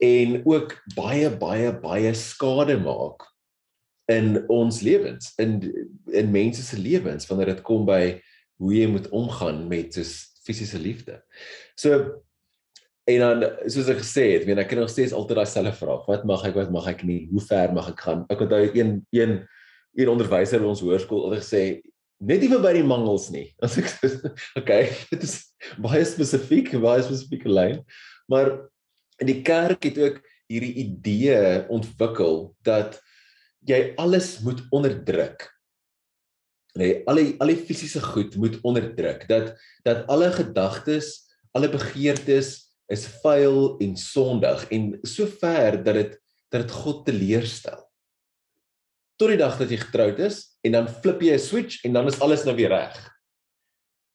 en 0.00 0.40
ook 0.46 0.80
baie 0.96 1.28
baie 1.28 1.72
baie 1.72 2.14
skade 2.14 2.78
maak 2.80 3.20
in 4.08 4.48
ons 4.48 4.80
lewens, 4.80 5.32
in 5.36 5.60
in 6.12 6.30
mense 6.30 6.62
se 6.62 6.78
lewens 6.78 7.26
wanneer 7.26 7.52
dit 7.54 7.62
kom 7.62 7.84
by 7.84 8.20
hoe 8.56 8.72
jy 8.72 8.86
moet 8.86 9.08
omgaan 9.10 9.68
met 9.68 9.92
soos 9.92 10.40
fisiese 10.44 10.78
liefde. 10.78 11.20
So 11.76 12.23
En 13.04 13.20
dan 13.20 13.42
soos 13.68 13.88
ek 13.92 14.00
gesê 14.00 14.30
het, 14.32 14.46
weet 14.48 14.62
ek 14.62 14.70
kan 14.70 14.80
nog 14.80 14.92
steeds 14.92 15.12
altyd 15.12 15.42
daai 15.42 15.50
selfe 15.50 15.76
vraag. 15.82 16.06
Wat 16.08 16.22
mag 16.28 16.44
ek, 16.48 16.54
wat 16.56 16.70
mag 16.72 16.86
ek 16.94 17.02
nie? 17.04 17.24
Hoe 17.32 17.42
ver 17.44 17.74
mag 17.76 17.90
ek 17.92 18.04
gaan? 18.06 18.22
Ek 18.32 18.44
onthou 18.46 18.62
een 18.64 19.02
een 19.12 19.42
een 19.94 20.10
onderwyser 20.10 20.62
by 20.62 20.72
ons 20.72 20.82
hoërskool 20.82 21.28
het 21.30 21.44
gesê 21.44 21.64
net 22.24 22.40
nie 22.42 22.50
verby 22.50 22.72
die 22.78 22.86
mangels 22.86 23.28
nie. 23.34 23.46
As 23.64 23.76
ek 23.80 23.90
okay, 24.58 24.88
dit 25.12 25.26
is 25.26 25.36
baie 25.82 26.04
spesifiek, 26.08 26.72
baie 26.82 27.04
spesifieke 27.04 27.50
lyn. 27.52 27.82
Maar 28.30 28.54
in 29.22 29.30
die 29.30 29.42
kerk 29.46 29.84
het 29.86 30.00
ook 30.00 30.22
hierdie 30.50 30.74
idee 30.84 31.64
ontwikkel 31.72 32.54
dat 32.66 32.98
jy 33.68 33.94
alles 34.00 34.38
moet 34.44 34.60
onderdruk. 34.74 35.48
Nee, 36.74 37.02
al 37.06 37.20
die 37.20 37.28
al 37.38 37.52
die 37.52 37.60
fisiese 37.68 38.02
goed 38.02 38.34
moet 38.40 38.58
onderdruk. 38.66 39.28
Dat 39.30 39.54
dat 39.86 40.08
alle 40.10 40.32
gedagtes, 40.34 41.20
alle 41.54 41.70
begeertes 41.70 42.63
is 42.92 43.06
vuil 43.22 43.78
en 43.80 43.96
sondig 43.96 44.66
en 44.74 44.90
so 45.02 45.26
ver 45.40 45.80
dat 45.84 45.94
dit 45.94 46.20
dat 46.52 46.68
dit 46.68 46.74
God 46.84 47.02
teleurstel. 47.06 47.80
Tot 49.18 49.32
die 49.32 49.40
dag 49.40 49.56
dat 49.58 49.70
jy 49.72 49.80
getroud 49.80 50.20
is 50.22 50.36
en 50.62 50.76
dan 50.76 50.88
flip 50.88 51.22
jy 51.22 51.34
'n 51.34 51.42
switch 51.42 51.84
en 51.84 51.92
dan 51.92 52.06
is 52.06 52.20
alles 52.20 52.44
nou 52.44 52.54
weer 52.54 52.70
reg. 52.70 52.98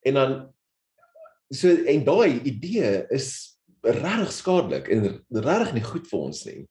En 0.07 0.13
dan 0.13 0.53
so 1.51 1.67
en 1.67 2.03
daai 2.05 2.41
idee 2.43 3.05
is 3.09 3.59
regtig 3.81 4.31
skadelik 4.31 4.87
en 4.87 5.25
regtig 5.31 5.73
nie 5.73 5.83
goed 5.83 6.07
vir 6.07 6.19
ons 6.19 6.45
nie. 6.45 6.67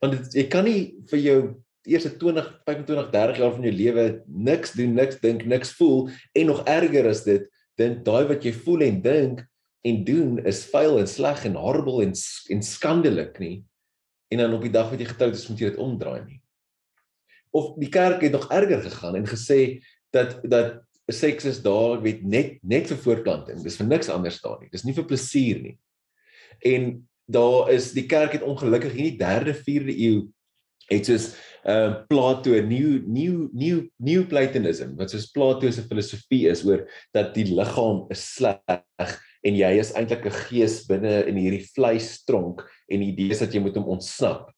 Want 0.00 0.12
dit, 0.16 0.34
jy 0.42 0.46
kan 0.48 0.64
nie 0.64 0.94
vir 1.10 1.18
jou 1.18 1.38
eerste 1.88 2.10
20, 2.20 2.48
25, 2.66 3.10
30 3.10 3.38
jaar 3.38 3.52
van 3.54 3.64
jou 3.64 3.72
lewe 3.72 4.22
niks 4.26 4.72
doen, 4.76 4.94
niks 4.94 5.20
dink, 5.20 5.44
niks 5.44 5.72
voel 5.78 6.10
en 6.34 6.46
nog 6.46 6.64
erger 6.68 7.06
is 7.06 7.24
dit, 7.24 7.48
dink 7.78 8.04
daai 8.04 8.26
wat 8.28 8.44
jy 8.44 8.52
voel 8.52 8.84
en 8.88 9.00
dink 9.02 9.44
en 9.88 10.02
doen 10.04 10.38
is 10.48 10.64
vuil 10.72 10.98
en 11.00 11.08
sleg 11.08 11.44
en 11.48 11.56
horrible 11.58 12.04
en 12.04 12.14
en 12.54 12.62
skandelik 12.64 13.38
nie. 13.42 13.56
En 14.28 14.42
dan 14.42 14.54
op 14.56 14.64
die 14.64 14.72
dag 14.74 14.90
wat 14.92 15.00
jy 15.00 15.08
getroud 15.08 15.36
is, 15.36 15.46
moet 15.48 15.62
jy 15.62 15.70
dit 15.72 15.80
omdraai 15.82 16.24
nie. 16.26 16.40
Of 17.56 17.74
die 17.80 17.90
kerk 17.92 18.22
het 18.26 18.34
nog 18.36 18.50
erger 18.52 18.82
gegaan 18.84 19.16
en 19.16 19.28
gesê 19.28 19.80
dat 20.12 20.38
dat 20.44 20.78
seks 21.08 21.46
is 21.48 21.62
daar 21.64 22.02
weet 22.04 22.24
net 22.24 22.58
net 22.60 22.90
vir 22.90 23.00
voorplanting. 23.04 23.62
Dis 23.64 23.78
vir 23.80 23.88
niks 23.88 24.10
anders 24.12 24.40
daar 24.44 24.58
nie. 24.60 24.68
Dis 24.72 24.84
nie 24.84 24.96
vir 24.96 25.06
plesier 25.08 25.62
nie. 25.64 25.76
En 26.68 26.90
daar 27.28 27.70
is 27.72 27.92
die 27.96 28.06
kerk 28.08 28.36
het 28.36 28.44
ongelukkig 28.44 28.96
in 28.96 29.08
die 29.12 29.20
3de 29.20 29.54
4de 29.56 29.94
eeu 29.96 30.18
het 30.88 31.08
soos 31.08 31.32
uh 31.68 32.04
Plato 32.08 32.54
'n 32.56 32.68
nuwe 32.68 33.02
nuwe 33.04 33.48
nuwe 33.52 33.88
nuwe 33.96 34.26
Platonisme 34.26 34.96
wat 34.96 35.10
soos 35.10 35.30
Plato 35.32 35.70
se 35.70 35.82
filosofie 35.82 36.48
is 36.48 36.64
oor 36.64 36.86
dat 37.12 37.34
die 37.34 37.44
liggaam 37.44 38.06
is 38.10 38.24
sleg 38.34 39.18
en 39.48 39.56
jy 39.56 39.70
is 39.80 39.94
eintlik 39.96 40.26
'n 40.28 40.38
gees 40.48 40.82
binne 40.88 41.24
in 41.30 41.40
hierdie 41.40 41.64
vleistronk 41.74 42.62
en 42.88 43.00
die 43.00 43.12
idee 43.14 43.32
is 43.32 43.40
dat 43.44 43.54
jy 43.54 43.62
moet 43.64 43.76
hom 43.80 43.96
ontsnap 43.96 44.52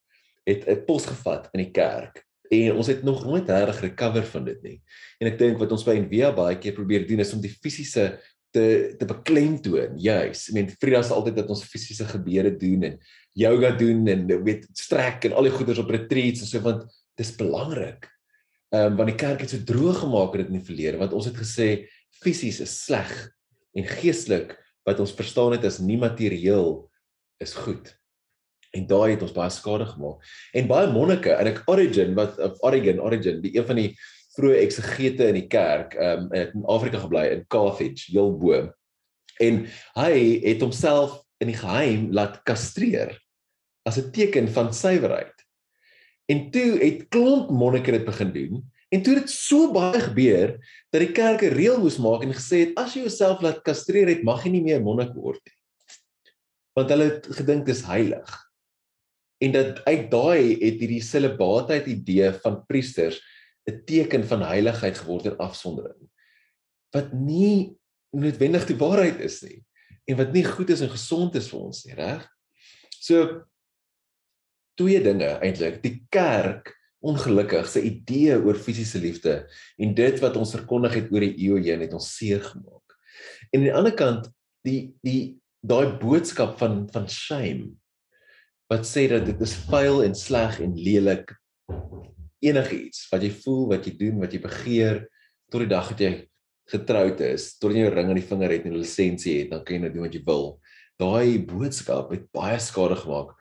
het 0.48 0.66
'n 0.66 0.84
pos 0.86 1.06
gevat 1.06 1.48
in 1.54 1.64
die 1.64 1.72
kerk. 1.72 2.24
En 2.50 2.76
ons 2.76 2.86
het 2.86 3.02
nog 3.02 3.24
nooit 3.24 3.48
reg 3.48 3.80
recover 3.80 4.24
van 4.24 4.44
dit 4.44 4.62
nie. 4.62 4.82
En 5.20 5.28
ek 5.30 5.38
dink 5.38 5.58
wat 5.58 5.72
ons 5.72 5.84
by 5.84 5.94
Envia 5.94 6.32
baie 6.34 6.58
keer 6.58 6.74
probeer 6.74 7.06
doen 7.06 7.20
is 7.20 7.32
om 7.32 7.40
die 7.40 7.54
fisiese 7.62 8.18
te 8.50 8.96
te 8.98 9.06
beklemtoon 9.06 9.98
juis 9.98 10.48
ek 10.48 10.54
meen 10.54 10.70
Frida 10.70 11.02
sê 11.06 11.14
altyd 11.14 11.36
dat 11.36 11.50
ons 11.50 11.62
fisiese 11.62 12.04
gebeure 12.10 12.50
doen 12.58 12.82
en 12.88 12.96
yoga 13.38 13.70
doen 13.78 14.08
en 14.10 14.24
weet 14.42 14.66
strek 14.74 15.28
en 15.28 15.36
al 15.38 15.46
die 15.46 15.54
goeders 15.54 15.78
op 15.78 15.90
retreats 15.90 16.42
en 16.42 16.50
so 16.50 16.60
want 16.64 16.82
dis 17.20 17.36
belangrik. 17.36 18.08
Ehm 18.74 18.92
um, 18.92 18.96
want 18.96 19.12
die 19.12 19.18
kerk 19.18 19.44
het 19.44 19.50
so 19.50 19.62
droog 19.66 20.02
gemaak 20.02 20.34
het 20.34 20.50
in 20.50 20.58
die 20.58 20.66
verlede 20.66 20.98
want 20.98 21.14
ons 21.14 21.30
het 21.30 21.38
gesê 21.38 21.86
fisies 22.22 22.60
is 22.60 22.74
sleg 22.84 23.12
en 23.78 23.86
geestelik 23.86 24.56
wat 24.88 25.00
ons 25.00 25.14
verstaan 25.16 25.52
het 25.56 25.64
as 25.64 25.80
nie 25.82 25.98
materieel 26.00 26.90
is 27.40 27.54
goed. 27.54 27.90
En 28.76 28.86
daai 28.86 29.16
het 29.16 29.22
ons 29.26 29.34
baie 29.34 29.50
skade 29.50 29.86
gemaak. 29.86 30.26
En 30.54 30.68
baie 30.70 30.90
monnike, 30.92 31.32
en 31.34 31.50
ek 31.50 31.62
Origin 31.70 32.14
wat 32.18 32.38
of 32.38 32.60
Oregon, 32.66 33.00
Origin, 33.02 33.40
die 33.42 33.56
een 33.56 33.66
van 33.66 33.80
die 33.80 33.90
vroeë 34.36 34.60
eksegete 34.62 35.26
in 35.32 35.40
die 35.40 35.48
kerk, 35.50 35.96
um 35.98 36.28
het 36.34 36.54
in 36.54 36.68
Afrika 36.70 37.00
gebly 37.02 37.26
in 37.34 37.42
Carthage, 37.50 38.06
heel 38.12 38.30
bo. 38.38 38.68
En 39.42 39.64
hy 39.96 40.14
het 40.44 40.62
homself 40.62 41.18
in 41.42 41.50
die 41.50 41.58
geheim 41.58 42.10
laat 42.14 42.42
kastreer 42.46 43.16
as 43.88 43.98
'n 43.98 44.12
teken 44.12 44.48
van 44.48 44.74
suiwerheid. 44.74 45.34
En 46.30 46.50
toe 46.50 46.78
het 46.78 47.08
klomp 47.08 47.50
monnike 47.50 47.90
dit 47.90 48.04
begin 48.04 48.32
doen 48.32 48.70
en 48.90 49.02
toe 49.06 49.14
het 49.20 49.30
so 49.30 49.70
baie 49.72 50.00
gebeur 50.02 50.56
dat 50.90 51.00
die 51.02 51.12
kerk 51.14 51.42
'n 51.46 51.54
reël 51.54 51.78
moes 51.78 51.98
maak 51.98 52.22
en 52.26 52.34
gesê 52.34 52.66
het 52.66 52.78
as 52.78 52.94
jy 52.94 53.06
jouself 53.06 53.42
laat 53.42 53.62
kastreer 53.62 54.08
het, 54.08 54.22
mag 54.22 54.44
jy 54.44 54.50
nie 54.50 54.66
meer 54.66 54.82
monnik 54.82 55.14
word 55.14 55.40
nie. 55.46 55.56
Want 56.74 56.90
hulle 56.90 57.04
het 57.04 57.26
gedink 57.26 57.66
dit 57.66 57.76
is 57.76 57.86
heilig. 57.86 58.30
En 59.40 59.52
dat 59.52 59.84
uit 59.84 60.10
daai 60.10 60.58
het 60.60 60.80
hierdie 60.82 61.02
celibaatheid 61.02 61.86
idee 61.86 62.32
van 62.42 62.64
priesters 62.66 63.20
'n 63.68 63.84
teken 63.86 64.24
van 64.26 64.42
heiligheid 64.42 64.98
geword 64.98 65.26
en 65.26 65.38
afsondering. 65.38 66.10
Wat 66.90 67.12
nie 67.12 67.76
noodwendig 68.10 68.66
die 68.66 68.76
waarheid 68.76 69.20
is 69.20 69.42
nie 69.42 69.64
en 70.04 70.16
wat 70.16 70.32
nie 70.32 70.44
goed 70.44 70.70
is 70.70 70.80
en 70.80 70.90
gesond 70.90 71.34
is 71.34 71.48
vir 71.48 71.60
ons 71.60 71.84
nie 71.84 71.94
reg? 71.94 72.26
So 73.00 73.46
twee 74.74 75.00
dinge 75.02 75.38
eintlik. 75.38 75.82
Die 75.82 76.06
kerk 76.10 76.79
ongelukkig 77.00 77.68
se 77.68 77.82
idee 77.82 78.36
oor 78.36 78.58
fisiese 78.58 79.00
liefde 79.00 79.46
en 79.80 79.94
dit 79.94 80.20
wat 80.20 80.36
ons 80.36 80.54
verkondig 80.56 80.98
het 81.00 81.12
oor 81.12 81.24
die 81.24 81.36
eeue 81.48 81.64
heen 81.64 81.84
het 81.86 81.96
ons 81.96 82.12
seer 82.16 82.42
gemaak 82.44 82.96
en 83.50 83.60
aan 83.60 83.68
die 83.68 83.76
ander 83.82 83.96
kant 83.96 84.30
die 84.66 84.92
die 85.04 85.36
daai 85.60 85.96
boodskap 86.00 86.58
van 86.60 86.84
van 86.92 87.08
shame 87.08 87.72
wat 88.70 88.86
sê 88.86 89.08
dat 89.10 89.26
dit 89.26 89.40
is 89.42 89.56
vuil 89.66 90.04
en 90.06 90.14
sleg 90.14 90.60
en 90.62 90.76
lelik 90.78 91.34
enigiets 92.40 93.06
wat 93.12 93.24
jy 93.24 93.30
voel, 93.42 93.64
wat 93.74 93.86
jy 93.86 93.94
doen, 94.00 94.20
wat 94.22 94.34
jy 94.34 94.40
begeer 94.42 95.04
tot 95.52 95.64
die 95.64 95.70
dag 95.70 95.92
dat 95.92 96.04
jy 96.04 96.12
getroud 96.70 97.20
is, 97.26 97.56
tot 97.58 97.74
jy 97.74 97.88
'n 97.88 97.94
ring 97.94 98.08
aan 98.10 98.20
die 98.20 98.28
vinger 98.30 98.50
het 98.50 98.66
en 98.66 98.72
'n 98.74 98.82
lisensie 98.82 99.38
het, 99.40 99.50
dan 99.50 99.64
kan 99.64 99.74
jy 99.76 99.80
nou 99.82 99.92
doen 99.92 100.06
wat 100.06 100.14
jy 100.14 100.22
wil. 100.24 100.60
Daai 100.98 101.38
boodskap 101.38 102.10
het 102.12 102.30
baie 102.32 102.58
skade 102.58 102.96
gemaak. 102.96 103.34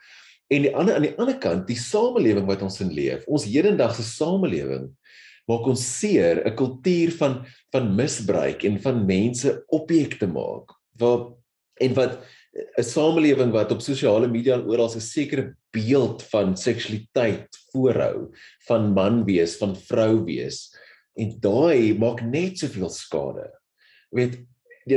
En 0.50 0.66
die 0.66 0.72
ander 0.76 0.98
aan 0.98 1.06
die 1.06 1.16
ander 1.22 1.38
kant, 1.38 1.68
die 1.70 1.78
samelewing 1.78 2.48
wat 2.50 2.64
ons 2.66 2.80
in 2.82 2.94
leef, 2.94 3.26
ons 3.30 3.46
hedendaagse 3.46 4.04
samelewing 4.04 4.90
maak 5.50 5.66
ons 5.66 5.82
seer 5.82 6.44
'n 6.46 6.56
kultuur 6.56 7.12
van 7.18 7.46
van 7.74 7.96
misbruik 7.96 8.64
en 8.64 8.78
van 8.82 9.06
mense 9.06 9.64
objekte 9.68 10.28
maak. 10.28 10.74
Waar 10.98 11.34
en 11.82 11.94
wat 11.94 12.20
'n 12.78 12.84
samelewing 12.84 13.52
wat 13.52 13.72
op 13.72 13.82
sosiale 13.82 14.28
media 14.28 14.56
en 14.56 14.68
oral 14.68 14.90
'n 14.96 15.02
sekere 15.02 15.56
beeld 15.72 16.24
van 16.24 16.58
seksualiteit 16.58 17.48
voorhou, 17.72 18.34
van 18.68 18.94
man 18.94 19.26
wees, 19.26 19.58
van 19.58 19.76
vrou 19.76 20.26
wees. 20.26 20.74
En 21.16 21.38
daai 21.40 21.98
maak 21.98 22.22
net 22.22 22.58
soveel 22.58 22.90
skade. 22.90 23.52
Jy 24.12 24.18
weet, 24.18 24.36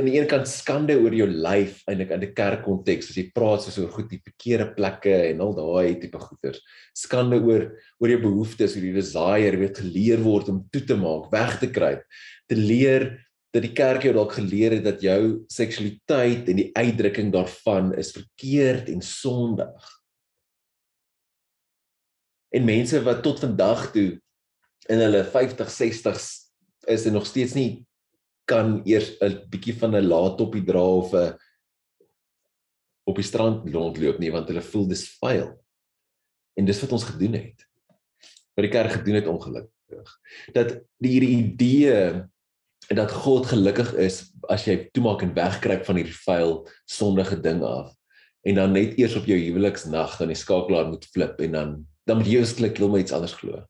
aan 0.00 0.08
die 0.08 0.14
een 0.14 0.28
kant 0.30 0.48
skande 0.48 0.94
oor 0.96 1.14
jou 1.16 1.26
lyf 1.26 1.82
eintlik 1.90 2.12
in 2.14 2.22
'n 2.22 2.34
kerkkonteks 2.34 3.10
as 3.10 3.16
jy 3.16 3.32
praat 3.34 3.62
so 3.62 3.82
oor 3.82 3.90
goed 3.90 4.08
die 4.08 4.22
verkeerde 4.22 4.74
plekke 4.76 5.14
en 5.30 5.40
al 5.40 5.54
daai 5.54 6.00
tipe 6.00 6.18
goeters. 6.18 6.60
Skande 6.94 7.36
oor 7.42 7.72
oor 8.00 8.08
jou 8.08 8.20
behoeftes, 8.22 8.76
oor 8.76 8.86
die 8.86 8.94
desire, 8.94 9.56
weet 9.56 9.82
geleer 9.82 10.22
word 10.22 10.48
om 10.48 10.68
toe 10.70 10.84
te 10.86 10.96
maak, 10.96 11.30
weg 11.32 11.58
te 11.60 11.70
kruip, 11.70 12.02
te 12.48 12.56
leer 12.56 13.18
dat 13.52 13.62
die 13.62 13.74
kerk 13.74 14.02
jou 14.02 14.14
dalk 14.14 14.32
geleer 14.32 14.78
het 14.78 14.84
dat 14.84 15.02
jou 15.02 15.44
seksualiteit 15.48 16.48
en 16.48 16.56
die 16.56 16.70
uitdrukking 16.72 17.32
daarvan 17.32 17.92
is 17.98 18.12
verkeerd 18.12 18.88
en 18.88 19.02
sondig. 19.02 20.02
En 22.54 22.64
mense 22.64 23.02
wat 23.02 23.22
tot 23.22 23.40
vandag 23.40 23.92
toe 23.92 24.20
in 24.88 24.98
hulle 24.98 25.24
50, 25.24 25.68
60s 25.68 26.28
is 26.88 27.06
en 27.06 27.12
nog 27.12 27.26
steeds 27.26 27.54
nie 27.54 27.86
kan 28.48 28.80
eers 28.84 29.16
'n 29.20 29.48
bietjie 29.50 29.74
van 29.78 29.96
'n 29.96 30.08
laatopie 30.08 30.64
dra 30.64 30.82
of 30.82 31.14
'n 31.14 31.38
op 33.04 33.16
die 33.16 33.24
strand 33.24 33.68
rondloop 33.68 34.18
nie 34.18 34.30
want 34.30 34.48
hulle 34.48 34.62
voel 34.62 34.86
dis 34.88 35.08
vuil. 35.18 35.58
En 36.56 36.64
dis 36.64 36.80
wat 36.80 36.92
ons 36.92 37.04
gedoen 37.04 37.32
het. 37.32 37.66
Wat 38.54 38.64
die 38.66 38.72
kerk 38.72 38.92
gedoen 38.92 39.14
het 39.14 39.26
ongelukkig. 39.26 40.10
Dat 40.52 40.80
die 40.98 41.20
idee 41.20 42.28
dat 42.88 43.12
God 43.12 43.46
gelukkig 43.46 43.94
is 43.94 44.32
as 44.50 44.64
jy 44.66 44.90
toemaak 44.92 45.22
en 45.22 45.34
wegkruip 45.34 45.84
van 45.84 45.96
hierdie 45.96 46.20
vuil 46.24 46.68
sondige 46.84 47.40
ding 47.40 47.62
af 47.62 47.92
en 48.42 48.58
dan 48.58 48.72
net 48.74 48.98
eers 48.98 49.14
op 49.16 49.26
jou 49.30 49.38
huweliksnag 49.38 50.16
dan 50.18 50.32
die 50.32 50.38
skakelaar 50.38 50.88
moet 50.90 51.06
flip 51.14 51.40
en 51.40 51.52
dan 51.52 51.74
dan 52.04 52.18
moet 52.18 52.26
jy 52.26 52.40
eers 52.40 52.56
heeltemal 52.58 52.98
iets 52.98 53.14
anders 53.14 53.36
glo. 53.38 53.62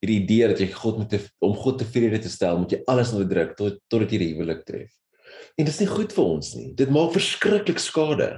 Hierdie 0.00 0.20
idee 0.22 0.48
dat 0.48 0.60
jy 0.62 0.70
God 0.72 0.98
moet 0.98 1.16
om 1.44 1.54
God 1.54 1.78
tevrede 1.78 2.18
te 2.18 2.32
stel, 2.32 2.58
moet 2.58 2.72
jy 2.72 2.82
alles 2.88 3.12
onderdruk 3.12 3.56
tot 3.58 3.80
totdat 3.92 4.12
jy 4.12 4.18
die 4.22 4.32
huwelik 4.34 4.64
tref. 4.64 4.92
En 5.58 5.66
dit 5.66 5.72
is 5.72 5.80
nie 5.82 5.90
goed 5.90 6.12
vir 6.16 6.24
ons 6.24 6.54
nie. 6.56 6.70
Dit 6.76 6.92
maak 6.94 7.12
verskriklik 7.12 7.78
skade. 7.82 8.30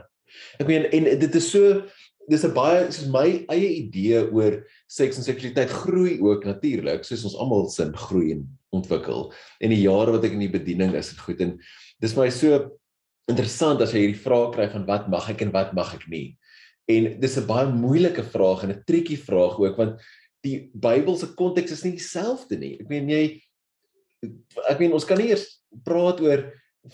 Ek 0.58 0.66
meen 0.66 0.88
en 0.90 1.06
dit 1.20 1.38
is 1.38 1.50
so 1.52 1.84
dis 2.30 2.44
'n 2.44 2.54
baie 2.54 2.90
soos 2.90 3.08
my 3.10 3.44
eie 3.50 3.70
idee 3.82 4.22
oor 4.30 4.62
seks 4.88 5.18
en 5.18 5.24
seksualiteit 5.26 5.70
groei 5.70 6.20
ook 6.20 6.44
natuurlik 6.46 7.04
soos 7.04 7.24
ons 7.24 7.36
almal 7.36 7.68
sin 7.68 7.92
groei 7.92 8.32
en 8.32 8.46
ontwikkel. 8.72 9.32
En 9.60 9.70
die 9.70 9.82
jare 9.82 10.12
wat 10.12 10.24
ek 10.24 10.32
in 10.32 10.46
die 10.46 10.52
bediening 10.52 10.94
is, 10.94 11.10
het 11.10 11.18
goed 11.18 11.40
en 11.40 11.58
dis 12.00 12.16
my 12.16 12.30
so 12.30 12.70
interessant 13.30 13.82
as 13.82 13.92
jy 13.92 14.06
hierdie 14.06 14.22
vraag 14.24 14.54
kry 14.54 14.68
van 14.70 14.86
wat 14.86 15.08
mag 15.08 15.28
ek 15.30 15.42
en 15.42 15.52
wat 15.52 15.74
mag 15.74 15.94
ek 15.94 16.08
nie. 16.08 16.36
En 16.88 17.20
dis 17.20 17.36
'n 17.38 17.46
baie 17.46 17.66
moeilike 17.66 18.22
vraag 18.22 18.64
en 18.64 18.70
'n 18.70 18.84
triekie 18.86 19.18
vraag 19.18 19.58
ook 19.58 19.76
want 19.76 20.00
die 20.42 20.56
Bybelse 20.74 21.32
konteks 21.38 21.76
is 21.76 21.84
nie 21.86 21.94
dieselfde 21.96 22.58
nie. 22.58 22.74
Ek 22.82 22.90
meen 22.90 23.10
jy 23.10 23.22
ek 24.70 24.78
meen 24.82 24.94
ons 24.94 25.06
kan 25.06 25.18
nie 25.18 25.30
eers 25.32 25.46
praat 25.86 26.20
oor 26.22 26.44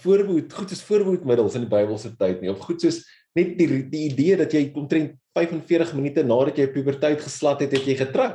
voorbehoed, 0.02 0.52
goed 0.52 0.72
is 0.72 0.84
voorbehoedmiddels 0.84 1.56
in 1.56 1.64
die 1.64 1.72
Bybelse 1.72 2.12
tyd 2.20 2.42
nie 2.42 2.52
of 2.52 2.60
goed 2.64 2.80
soos 2.84 3.02
net 3.36 3.54
die 3.58 3.82
die 3.88 4.04
idee 4.08 4.36
dat 4.40 4.52
jy 4.54 4.68
omtrent 4.76 5.16
45 5.36 5.94
minute 5.96 6.24
nadat 6.26 6.58
jy 6.58 6.66
puberteit 6.72 7.20
geslat 7.22 7.62
het, 7.62 7.74
het 7.76 7.86
jy 7.86 7.96
getrou. 8.00 8.32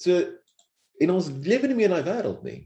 So 0.00 0.20
en 1.02 1.12
ons 1.12 1.28
lewe 1.44 1.68
nie 1.68 1.78
meer 1.80 1.90
in 1.90 1.96
daai 1.96 2.08
wêreld 2.08 2.44
nie. 2.46 2.60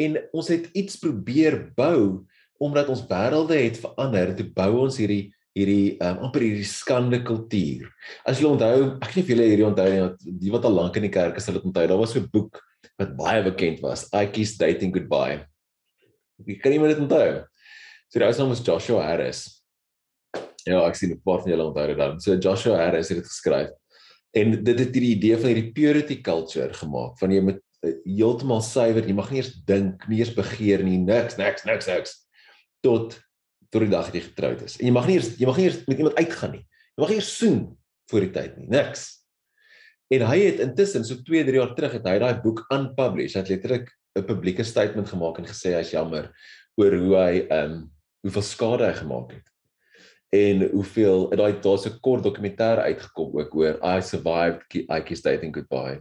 En 0.00 0.18
ons 0.34 0.48
het 0.50 0.70
iets 0.76 0.96
probeer 1.00 1.58
bou 1.76 2.24
omdat 2.62 2.88
ons 2.92 3.02
wêrelde 3.10 3.58
het 3.58 3.80
verander, 3.82 4.32
toe 4.38 4.46
bou 4.56 4.70
ons 4.84 4.96
hierdie 5.00 5.34
hierdie 5.54 5.96
um, 6.02 6.20
amper 6.26 6.44
hierdie 6.44 6.66
skande 6.66 7.20
kultuur. 7.26 7.88
As 8.26 8.40
jy 8.40 8.48
onthou, 8.48 8.94
ek 8.98 9.10
weet 9.14 9.16
nie 9.16 9.24
of 9.24 9.32
julle 9.32 9.48
hierdie 9.48 9.66
onthou 9.68 9.88
nie, 9.92 10.36
die 10.42 10.54
wat 10.54 10.66
al 10.68 10.78
lank 10.80 10.96
in 10.98 11.06
die 11.06 11.14
kerk 11.14 11.38
is, 11.38 11.46
hulle 11.50 11.62
onthou, 11.62 11.86
daar 11.90 12.00
was 12.00 12.14
so 12.14 12.20
'n 12.20 12.30
boek 12.32 12.60
wat 12.98 13.16
baie 13.16 13.42
bekend 13.42 13.82
was, 13.82 14.08
Ike's 14.12 14.56
Dating 14.58 14.92
Goodbye. 14.94 15.46
Wie 16.44 16.58
kan 16.58 16.72
iemand 16.72 16.94
dit 16.94 17.02
onthou? 17.02 17.44
So 18.10 18.18
die 18.18 18.26
ou 18.26 18.32
se 18.32 18.42
naam 18.42 18.52
is 18.52 18.62
Joshua 18.62 19.02
Harris. 19.02 19.62
Ja, 20.66 20.86
ek 20.88 20.96
sien 20.96 21.10
'n 21.10 21.20
paar 21.22 21.40
van 21.42 21.50
julle 21.50 21.70
onthou 21.70 21.86
dit 21.86 21.98
dan. 21.98 22.20
So 22.20 22.36
Joshua 22.36 22.76
Harris 22.76 23.08
het 23.08 23.18
dit 23.18 23.26
geskryf. 23.26 23.70
En 24.34 24.64
dit 24.64 24.78
het 24.78 24.94
hierdie 24.94 25.14
idee 25.16 25.36
van 25.38 25.48
hierdie 25.52 25.72
purity 25.72 26.20
culture 26.20 26.72
gemaak 26.74 27.18
van 27.18 27.30
jy 27.30 27.40
moet 27.40 27.60
uh, 27.84 27.94
heeltemal 28.04 28.62
suiwer, 28.62 29.06
jy 29.06 29.14
mag 29.14 29.30
nie 29.30 29.38
eers 29.38 29.54
dink, 29.66 30.08
nie 30.08 30.18
eers 30.18 30.34
begeer 30.34 30.82
nie, 30.82 30.98
niks, 30.98 31.36
niks, 31.36 31.64
niks, 31.64 31.86
niks 31.86 32.26
tot 32.82 33.20
tot 33.70 33.84
die 33.84 33.90
dag 33.90 34.10
dat 34.10 34.14
jy 34.18 34.24
getroud 34.28 34.62
is. 34.66 34.78
En 34.78 34.86
jy 34.86 34.94
mag 34.94 35.06
nie 35.08 35.18
eers 35.18 35.34
jy 35.38 35.46
mag 35.46 35.58
nie 35.60 35.66
eers 35.68 35.80
met 35.86 35.98
iemand 35.98 36.20
uitgaan 36.20 36.56
nie. 36.58 36.64
Jy 36.94 37.04
mag 37.04 37.12
nie 37.12 37.18
eers 37.20 37.36
soen 37.38 37.60
voor 38.10 38.26
die 38.26 38.32
tyd 38.34 38.58
nie, 38.58 38.68
niks. 38.68 39.06
En 40.12 40.26
hy 40.28 40.38
het 40.44 40.60
intussen 40.60 41.04
so 41.04 41.22
2, 41.26 41.44
3 41.48 41.60
jaar 41.60 41.74
terug 41.74 41.96
het 41.96 42.06
hy 42.06 42.18
daai 42.22 42.42
boek 42.42 42.66
unpublished, 42.74 43.36
hy 43.36 43.42
het 43.42 43.52
letterlik 43.54 43.90
'n 44.14 44.26
publieke 44.28 44.64
statement 44.64 45.08
gemaak 45.08 45.38
en 45.38 45.48
gesê 45.48 45.74
hy's 45.74 45.90
jammer 45.90 46.30
oor 46.76 46.92
hoe 46.92 47.16
hy 47.16 47.34
ehm 47.48 47.72
um, 47.72 47.90
hoeveel 48.24 48.42
skade 48.42 48.86
hy 48.86 48.94
gemaak 48.96 49.32
het 49.32 49.54
en 50.34 50.64
hoeveel 50.72 51.28
daai 51.36 51.60
daar's 51.62 51.86
'n 51.86 52.00
kort 52.00 52.24
dokumentêr 52.24 52.78
uitgekom 52.88 53.38
ook 53.38 53.54
oor 53.54 53.78
I 53.82 54.00
survived 54.02 54.62
Ike's 54.74 55.22
dating 55.22 55.54
goodbye. 55.54 56.00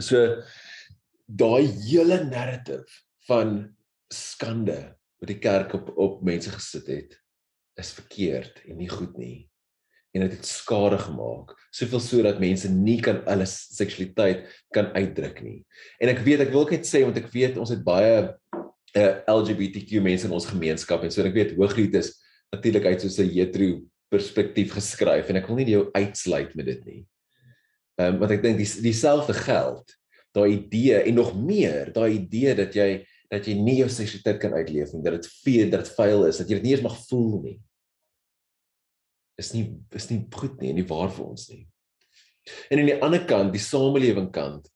So 0.00 0.42
daai 1.26 1.66
hele 1.88 2.24
narrative 2.24 2.88
van 3.28 3.76
skande 4.12 4.96
wat 5.18 5.30
die 5.30 5.40
kerk 5.42 5.74
op 5.74 5.92
op 5.98 6.22
mense 6.26 6.50
gesit 6.54 6.86
het 6.86 7.16
is 7.78 7.94
verkeerd 7.94 8.62
en 8.66 8.78
nie 8.80 8.90
goed 8.90 9.16
nie. 9.18 9.46
En 10.16 10.24
dit 10.24 10.32
het, 10.32 10.40
het 10.40 10.48
skade 10.48 10.98
gemaak. 10.98 11.52
Soveel 11.70 12.00
so 12.02 12.22
dat 12.24 12.40
mense 12.42 12.70
nie 12.72 12.98
kan 13.04 13.20
hulle 13.26 13.46
seksualiteit 13.46 14.46
kan 14.74 14.88
uitdruk 14.96 15.42
nie. 15.44 15.60
En 16.02 16.10
ek 16.10 16.24
weet 16.26 16.46
ek 16.46 16.54
wil 16.54 16.66
net 16.70 16.88
sê 16.88 17.04
want 17.06 17.18
ek 17.20 17.28
weet 17.34 17.60
ons 17.60 17.70
het 17.74 17.84
baie 17.86 18.14
uh, 18.24 18.32
eh, 18.96 19.20
LGBTQ 19.28 20.00
mense 20.02 20.26
in 20.26 20.34
ons 20.34 20.48
gemeenskap 20.48 21.04
en 21.04 21.12
so 21.12 21.22
ek 21.26 21.36
weet 21.36 21.54
hooglied 21.58 21.94
is 22.00 22.14
natuurlik 22.54 22.88
uit 22.88 23.04
soos 23.04 23.20
'n 23.20 23.30
hetero 23.34 23.82
perspektief 24.08 24.72
geskryf 24.72 25.28
en 25.28 25.36
ek 25.36 25.46
wil 25.46 25.60
nie 25.60 25.68
jou 25.68 25.84
uitsluit 25.92 26.54
met 26.56 26.66
dit 26.66 26.84
nie. 26.86 27.02
Ehm 27.98 28.14
um, 28.14 28.20
want 28.22 28.32
ek 28.32 28.42
dink 28.42 28.58
dis 28.58 28.78
dieselfde 28.80 29.34
geld. 29.34 29.94
Daai 30.32 30.56
idee 30.56 31.02
en 31.02 31.14
nog 31.14 31.34
meer, 31.36 31.92
daai 31.92 32.16
idee 32.16 32.54
dat 32.54 32.74
jy 32.74 33.04
dat 33.32 33.46
jy 33.48 33.54
nie 33.60 33.78
jou 33.82 33.88
seksualiteit 33.92 34.40
kan 34.42 34.54
uitleef 34.56 34.92
nie, 34.94 35.02
dat 35.04 35.18
dit 35.18 35.26
veel 35.44 35.72
dat 35.72 35.84
dit 35.84 35.94
vuil 35.98 36.26
is, 36.28 36.40
dat 36.40 36.48
jy 36.48 36.58
dit 36.58 36.68
nie 36.68 36.74
eens 36.76 36.86
mag 36.86 36.96
voel 37.08 37.40
nie. 37.44 37.56
Is 39.38 39.52
nie 39.54 39.66
is 39.94 40.08
nie 40.10 40.22
goed 40.34 40.56
nie 40.60 40.72
en 40.72 40.80
nie 40.80 40.88
waar 40.88 41.12
vir 41.14 41.26
ons 41.28 41.48
nie. 41.52 41.64
En 42.72 42.80
aan 42.80 42.88
die 42.88 43.00
ander 43.04 43.24
kant, 43.28 43.52
die 43.52 43.62
samelewing 43.62 44.30
kant, 44.34 44.68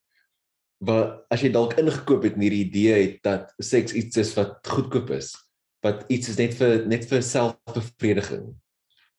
waar 0.82 1.22
as 1.32 1.44
jy 1.44 1.52
dalk 1.54 1.76
ingekoop 1.80 2.26
het 2.26 2.36
in 2.36 2.44
hierdie 2.44 2.64
idee 2.66 2.96
het 2.98 3.20
dat 3.24 3.52
seks 3.62 3.94
iets 3.98 4.18
is 4.20 4.32
wat 4.36 4.58
goedkoop 4.68 5.12
is, 5.14 5.32
wat 5.82 6.04
iets 6.12 6.32
is 6.32 6.40
net 6.40 6.56
vir 6.58 6.82
net 6.90 7.06
vir 7.10 7.22
selfbevrediging. 7.26 8.50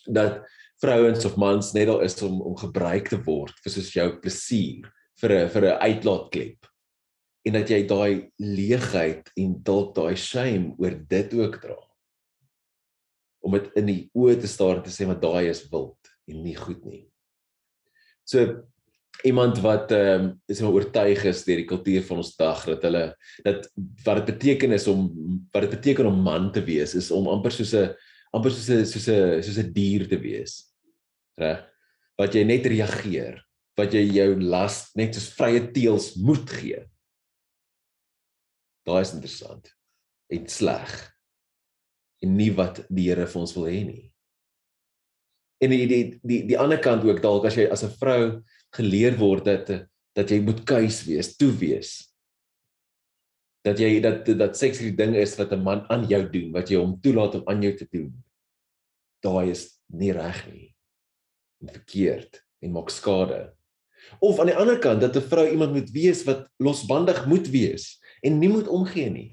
Dat 0.05 0.43
vrouens 0.83 1.25
of 1.25 1.39
mans 1.39 1.71
net 1.75 1.89
al 1.91 2.03
is 2.03 2.19
om 2.25 2.41
om 2.43 2.57
gebruik 2.59 3.09
te 3.11 3.19
word 3.23 3.55
vir 3.63 3.75
soos 3.75 3.93
jou 3.95 4.09
plesier 4.23 4.91
vir 5.21 5.31
'n 5.39 5.49
vir 5.49 5.63
'n 5.71 5.79
uitlaatklep. 5.87 6.72
En 7.43 7.57
dat 7.57 7.69
jy 7.69 7.81
daai 7.87 8.29
leegheid 8.39 9.31
en 9.39 9.55
dalk 9.67 9.95
daai 9.95 10.15
shame 10.15 10.75
oor 10.79 10.95
dit 11.09 11.33
ook 11.39 11.57
dra. 11.63 11.79
Om 13.43 13.57
dit 13.57 13.73
in 13.81 13.89
die 13.89 14.01
oë 14.15 14.37
te 14.39 14.47
staar 14.47 14.79
en 14.79 14.85
te 14.85 14.93
sê 14.93 15.07
maar 15.07 15.19
daai 15.19 15.49
is 15.49 15.65
wild 15.71 16.13
en 16.31 16.43
nie 16.43 16.55
goed 16.55 16.85
nie. 16.87 17.03
So 18.23 18.63
iemand 19.23 19.59
wat 19.63 19.91
ehm 19.91 20.23
um, 20.23 20.41
is 20.47 20.61
maar 20.61 20.73
oortuig 20.75 21.23
is 21.29 21.43
deur 21.45 21.61
die 21.61 21.69
kultuur 21.69 22.03
van 22.07 22.19
ons 22.23 22.33
dag 22.35 22.63
dat 22.65 22.87
hulle 22.87 23.03
dat 23.45 23.67
wat 24.05 24.19
dit 24.19 24.31
beteken 24.33 24.71
is 24.75 24.87
om 24.91 25.05
wat 25.53 25.67
dit 25.67 25.75
beteken 25.75 26.09
om 26.09 26.23
man 26.25 26.51
te 26.51 26.63
wees 26.65 26.95
is 26.95 27.11
om 27.11 27.29
amper 27.31 27.51
soos 27.51 27.73
'n 27.75 27.93
amper 28.33 28.51
soos 28.51 28.69
'n 28.69 28.85
soos 28.85 29.07
'n 29.07 29.43
soos 29.43 29.59
'n 29.59 29.73
dier 29.73 30.07
te 30.07 30.17
wees. 30.17 30.73
Reg? 31.37 31.63
Wat 32.17 32.33
jy 32.35 32.43
net 32.43 32.65
reageer, 32.65 33.41
wat 33.77 33.93
jy 33.93 34.03
jou 34.13 34.39
las 34.41 34.91
net 34.95 35.15
soos 35.15 35.29
vrye 35.37 35.71
teels 35.71 36.15
moet 36.15 36.49
gee. 36.49 36.83
Daai 38.87 39.01
is 39.01 39.13
interessant. 39.15 39.69
En 40.33 40.47
sleg. 40.49 40.91
En 42.23 42.35
nie 42.35 42.51
wat 42.55 42.83
die 42.89 43.09
Here 43.09 43.27
vir 43.27 43.41
ons 43.41 43.55
wil 43.57 43.69
hê 43.69 43.83
nie. 43.87 44.13
En 45.63 45.71
die 45.71 45.85
die 45.87 46.03
die 46.23 46.41
die 46.49 46.59
ander 46.59 46.81
kant 46.83 47.05
ook 47.07 47.21
dalk 47.23 47.47
as 47.47 47.57
jy 47.59 47.69
as 47.71 47.83
'n 47.83 47.95
vrou 47.99 48.43
geleer 48.75 49.15
word 49.19 49.45
dat 49.45 49.87
dat 50.13 50.29
jy 50.29 50.41
moet 50.41 50.63
kuis 50.65 51.03
wees, 51.07 51.35
toe 51.37 51.51
wees. 51.51 52.13
Dat 53.63 53.79
jy 53.79 53.99
dat 54.01 54.25
dat 54.25 54.57
seks 54.57 54.79
die 54.79 54.95
ding 54.95 55.15
is 55.15 55.37
wat 55.39 55.53
'n 55.53 55.63
man 55.63 55.85
aan 55.89 56.07
jou 56.07 56.23
doen, 56.29 56.51
wat 56.51 56.69
jy 56.69 56.77
hom 56.77 56.99
toelaat 57.01 57.35
om 57.35 57.47
aan 57.47 57.61
jou 57.63 57.75
te 57.77 57.87
doen. 57.91 58.11
Daai 59.23 59.51
is 59.51 59.79
nie 59.87 60.11
reg 60.11 60.47
nie. 60.51 60.75
En 61.61 61.69
verkeerd 61.69 62.43
en 62.61 62.71
maak 62.71 62.89
skade. 62.89 63.53
Of 64.19 64.39
aan 64.39 64.51
die 64.51 64.59
ander 64.59 64.79
kant 64.79 65.01
dat 65.01 65.15
'n 65.15 65.29
vrou 65.29 65.47
iemand 65.47 65.73
moet 65.73 65.91
wees 65.91 66.23
wat 66.23 66.49
losbandig 66.59 67.25
moet 67.25 67.47
wees 67.47 68.02
en 68.23 68.39
nie 68.39 68.51
moet 68.51 68.69
omgee 68.71 69.09
nie. 69.11 69.29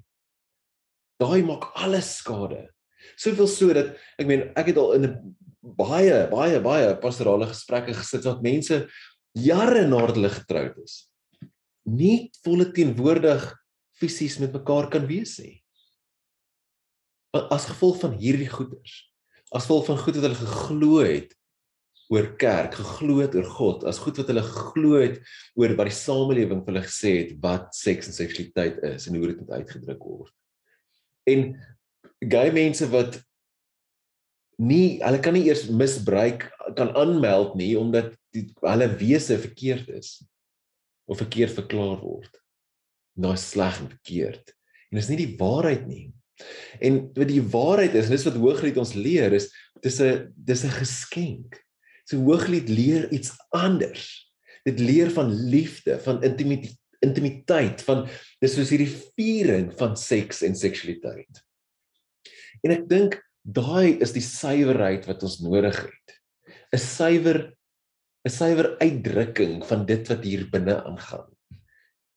Daai 1.21 1.43
maak 1.47 1.71
alles 1.79 2.17
skade. 2.21 2.67
Soveel 3.21 3.49
so 3.49 3.73
dat 3.77 3.95
ek 4.21 4.27
meen 4.29 4.49
ek 4.59 4.73
het 4.73 4.81
al 4.81 4.97
in 4.99 5.07
baie 5.61 6.25
baie 6.33 6.59
baie 6.65 6.91
pastorale 7.01 7.49
gesprekke 7.51 7.95
gesit 7.97 8.27
wat 8.29 8.43
mense 8.45 8.83
jare 9.37 9.87
nadat 9.89 10.17
hulle 10.19 10.33
getroud 10.33 10.79
is 10.83 11.11
nie 11.85 12.31
volle 12.45 12.71
teenwoordig 12.75 13.45
fisies 14.01 14.39
met 14.41 14.53
mekaar 14.53 14.89
kan 14.93 15.07
wees 15.09 15.37
nie. 15.43 15.59
As 17.33 17.69
gevolg 17.71 18.01
van 18.03 18.17
hierdie 18.19 18.49
goeders, 18.51 18.95
as 19.55 19.67
gevolg 19.67 19.87
van 19.91 20.01
goed 20.01 20.19
wat 20.19 20.27
hulle 20.27 20.41
geglo 20.41 21.03
het 21.05 21.37
oor 22.11 22.27
kerk, 22.41 22.75
geglo 22.75 23.21
het 23.23 23.37
oor 23.39 23.47
God, 23.47 23.85
as 23.87 24.01
goed 24.03 24.19
wat 24.19 24.31
hulle 24.33 24.43
geglo 24.43 24.99
het 24.99 25.21
oor 25.59 25.77
wat 25.79 25.91
die 25.91 25.95
samelewing 25.95 26.65
vir 26.65 26.75
hulle 26.75 26.87
gesê 26.89 27.13
het 27.21 27.35
wat 27.45 27.71
seks 27.77 28.11
en 28.11 28.17
seksualiteit 28.17 28.81
is 28.91 29.07
en 29.07 29.19
hoe 29.19 29.31
dit 29.31 29.43
moet 29.43 29.61
uitgedruk 29.61 30.03
word. 30.03 30.35
En 31.31 31.53
gay 32.21 32.51
mense 32.57 32.89
wat 32.91 33.21
nie 34.61 34.99
hulle 35.01 35.23
kan 35.25 35.37
nie 35.39 35.47
eers 35.47 35.69
misbruik 35.73 36.51
kan 36.77 36.93
aanmeld 36.99 37.55
nie 37.57 37.73
omdat 37.79 38.13
die 38.35 38.49
hulle 38.61 38.91
wese 39.01 39.39
verkeerd 39.41 39.89
is 39.95 40.19
of 41.11 41.23
verkeerd 41.23 41.55
verklaar 41.57 41.99
word. 42.03 42.31
Nou 43.19 43.37
sleg 43.39 43.81
en 43.81 43.91
verkeerd. 43.91 44.53
En 44.91 44.99
dis 44.99 45.09
nie 45.11 45.23
die 45.23 45.35
waarheid 45.39 45.87
nie. 45.87 46.11
En 46.83 47.03
wat 47.15 47.29
die 47.31 47.43
waarheid 47.53 47.95
is, 47.99 48.09
en 48.09 48.17
dis 48.17 48.27
wat 48.29 48.39
Hooglied 48.41 48.79
ons 48.81 48.95
leer 48.99 49.35
is 49.37 49.51
dis 49.83 50.01
'n 50.01 50.33
dis 50.35 50.65
'n 50.65 50.79
geskenk. 50.83 51.59
So 52.11 52.19
Hooglied 52.27 52.69
leer 52.69 53.07
iets 53.15 53.37
anders. 53.55 54.09
Dit 54.67 54.81
leer 54.83 55.13
van 55.15 55.31
liefde, 55.31 55.99
van 56.03 56.23
intimiteit, 56.27 56.77
intimiteit, 57.01 57.81
van 57.87 58.03
dis 58.43 58.53
soos 58.59 58.73
hierdie 58.75 58.91
viering 59.17 59.71
van 59.79 59.95
seks 59.97 60.43
en 60.45 60.57
seksualiteit. 60.59 61.39
En 62.61 62.75
ek 62.75 62.83
dink 62.91 63.17
daai 63.41 64.03
is 64.05 64.13
die 64.13 64.25
suiwerheid 64.25 65.07
wat 65.09 65.25
ons 65.25 65.39
nodig 65.41 65.79
het. 65.87 66.19
'n 66.75 66.83
Suiwer 66.83 67.39
'n 68.29 68.31
suiwer 68.31 68.77
uitdrukking 68.83 69.65
van 69.65 69.87
dit 69.87 70.05
wat 70.13 70.25
hier 70.29 70.45
binne 70.53 70.77
aangaan. 70.85 71.31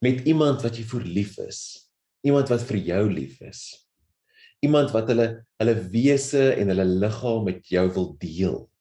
Met 0.04 0.28
iemand 0.28 0.62
wat 0.68 0.76
jy 0.76 0.84
vir 0.84 1.08
lief 1.08 1.38
is, 1.40 1.88
iemand 2.28 2.52
wat 2.52 2.68
vir 2.68 2.78
jou 2.78 3.08
lief 3.08 3.40
is. 3.40 3.88
Iemand 4.60 4.92
wat 4.92 5.08
hulle 5.08 5.46
hulle 5.62 5.80
wese 5.96 6.52
en 6.60 6.68
hulle 6.68 6.86
liggaam 6.86 7.48
met 7.48 7.64
jou 7.72 7.88
wil 7.96 8.16
deel. 8.20 8.73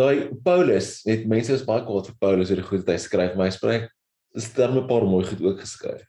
Daai 0.00 0.30
Paulus, 0.44 1.02
net 1.04 1.26
mense 1.28 1.52
is 1.52 1.66
baie 1.66 1.84
kwaad 1.84 2.08
vir 2.08 2.16
Paulus 2.22 2.52
oor 2.52 2.62
die 2.62 2.68
goed 2.68 2.86
wat 2.86 2.94
hy 2.94 3.02
skryf, 3.02 3.36
maar 3.36 3.50
hy 3.50 3.54
spreek 3.56 3.90
dis 4.36 4.48
dan 4.56 4.78
'n 4.78 4.86
paar 4.88 5.04
mooi 5.04 5.26
goed 5.28 5.42
ook 5.44 5.60
geskryf. 5.60 6.06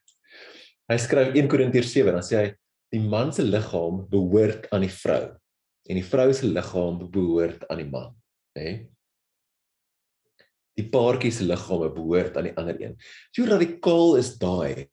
Hy 0.88 0.97
skryf 0.97 1.36
1 1.36 1.49
Korintiërs 1.51 1.91
7 1.91 2.13
dan 2.13 2.23
sê 2.23 2.36
hy 2.38 2.47
die 2.93 3.04
man 3.04 3.34
se 3.34 3.43
liggaam 3.43 4.08
behoort 4.08 4.71
aan 4.71 4.88
die 4.88 4.95
vrou 5.04 5.36
en 5.89 5.95
die 5.99 6.08
vrou 6.08 6.32
se 6.34 6.47
liggaam 6.47 7.04
behoort 7.12 7.67
aan 7.69 7.77
die 7.84 7.91
man, 7.91 8.15
hè? 8.56 8.63
Nee? 8.63 8.91
die 10.80 10.88
paartjie 10.91 11.32
se 11.36 11.47
liggame 11.47 11.89
behoort 11.93 12.38
aan 12.38 12.49
die 12.49 12.56
ander 12.60 12.77
een. 12.80 12.95
Hoe 13.38 13.49
radikaal 13.49 14.17
is 14.21 14.36
daai 14.41 14.88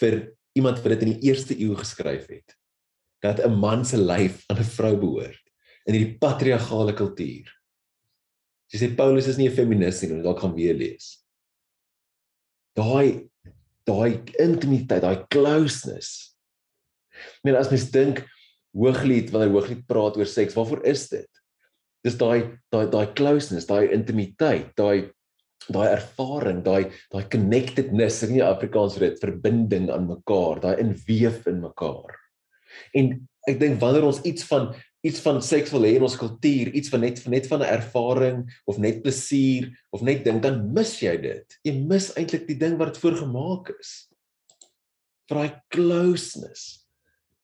vir 0.00 0.20
iemand 0.58 0.80
wat 0.82 0.94
dit 0.96 1.04
in 1.06 1.12
die 1.14 1.30
eerste 1.30 1.56
eeu 1.56 1.76
geskryf 1.78 2.28
het? 2.30 2.56
Dat 3.22 3.40
'n 3.44 3.58
man 3.60 3.84
se 3.84 3.96
lyf 3.96 4.44
aan 4.48 4.58
'n 4.58 4.72
vrou 4.76 4.96
behoort 4.96 5.44
in 5.86 5.94
hierdie 5.94 6.18
patriargale 6.18 6.94
kultuur. 6.94 7.57
Jy 8.72 8.80
sê 8.80 8.88
Paulus 8.96 9.28
is 9.28 9.38
nie 9.38 9.48
'n 9.48 9.56
feminis 9.56 10.02
nie, 10.02 10.22
dalk 10.22 10.40
gaan 10.40 10.54
weer 10.54 10.74
lees. 10.74 11.24
Daai 12.76 13.28
daai 13.88 14.20
intimiteit, 14.38 15.02
daai 15.02 15.24
closeness. 15.32 16.36
Men 17.44 17.56
as 17.56 17.70
mens 17.70 17.90
dink 17.90 18.24
Hooglied 18.76 19.32
wanneer 19.32 19.54
Hooglied 19.54 19.86
praat 19.88 20.18
oor 20.20 20.28
seks, 20.28 20.54
waarvoor 20.54 20.84
is 20.84 21.08
dit? 21.08 21.30
Dis 22.04 22.18
daai 22.20 22.58
daai 22.72 22.86
daai 22.92 23.06
closeness, 23.14 23.66
daai 23.66 23.88
intimiteit, 23.94 24.74
daai 24.76 25.08
daai 25.68 25.88
ervaring, 25.92 26.62
daai 26.64 26.92
daai 27.12 27.24
connectedness, 27.32 28.22
ek 28.24 28.30
nie 28.32 28.44
Afrikaans 28.44 28.96
vir 28.96 29.08
dit, 29.08 29.20
verbinding 29.24 29.88
aan 29.92 30.06
mekaar, 30.08 30.60
daai 30.62 30.76
inweef 30.84 31.48
in 31.50 31.60
mekaar. 31.64 32.14
En 32.94 33.16
ek 33.48 33.58
dink 33.60 33.80
wanneer 33.80 34.06
ons 34.06 34.22
iets 34.28 34.46
van 34.48 34.70
iets 35.06 35.20
van 35.24 35.42
seks 35.42 35.72
wil 35.74 35.86
hê 35.86 35.94
in 35.96 36.06
ons 36.06 36.16
kultuur, 36.18 36.72
iets 36.74 36.90
van 36.92 37.04
net 37.06 37.20
net 37.26 37.46
van 37.46 37.62
'n 37.62 37.70
ervaring 37.70 38.38
of 38.66 38.78
net 38.78 39.02
plesier 39.02 39.70
of 39.90 40.02
net 40.02 40.24
ding, 40.24 40.40
dan 40.42 40.72
mis 40.72 40.98
jy 41.00 41.16
dit. 41.16 41.58
Jy 41.62 41.72
mis 41.72 42.12
eintlik 42.14 42.46
die 42.46 42.58
ding 42.58 42.78
wat 42.78 42.98
voorgemaak 42.98 43.74
is. 43.78 44.08
vir 45.28 45.36
daai 45.36 45.60
closeness. 45.68 46.86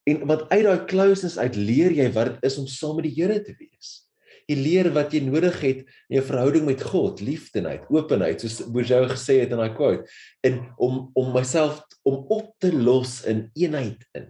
En 0.09 0.27
wat 0.27 0.49
uit 0.49 0.65
daai 0.65 0.85
closeness 0.89 1.37
uit 1.37 1.57
leer 1.57 1.93
jy 1.93 2.09
wat 2.13 2.27
dit 2.27 2.45
is 2.49 2.57
om 2.59 2.67
saam 2.67 2.97
met 2.97 3.05
die 3.05 3.13
Here 3.13 3.43
te 3.45 3.53
wees 3.59 4.05
jy 4.51 4.57
leer 4.59 4.91
wat 4.95 5.15
jy 5.15 5.23
nodig 5.25 5.57
het 5.63 5.83
in 5.85 6.19
jou 6.19 6.25
verhouding 6.27 6.67
met 6.69 6.83
God, 6.85 7.23
liefdeheid, 7.25 7.87
openheid, 7.93 8.43
soos 8.43 8.65
Bourgeois 8.73 9.13
gesê 9.15 9.41
het 9.43 9.55
in 9.55 9.61
daai 9.63 9.75
quote, 9.77 10.05
en 10.45 10.61
om 10.77 11.07
om 11.17 11.33
myself 11.35 11.83
om 12.05 12.25
op 12.33 12.53
te 12.61 12.73
los 12.75 13.23
in 13.31 13.47
eenheid 13.57 14.05
in. 14.19 14.29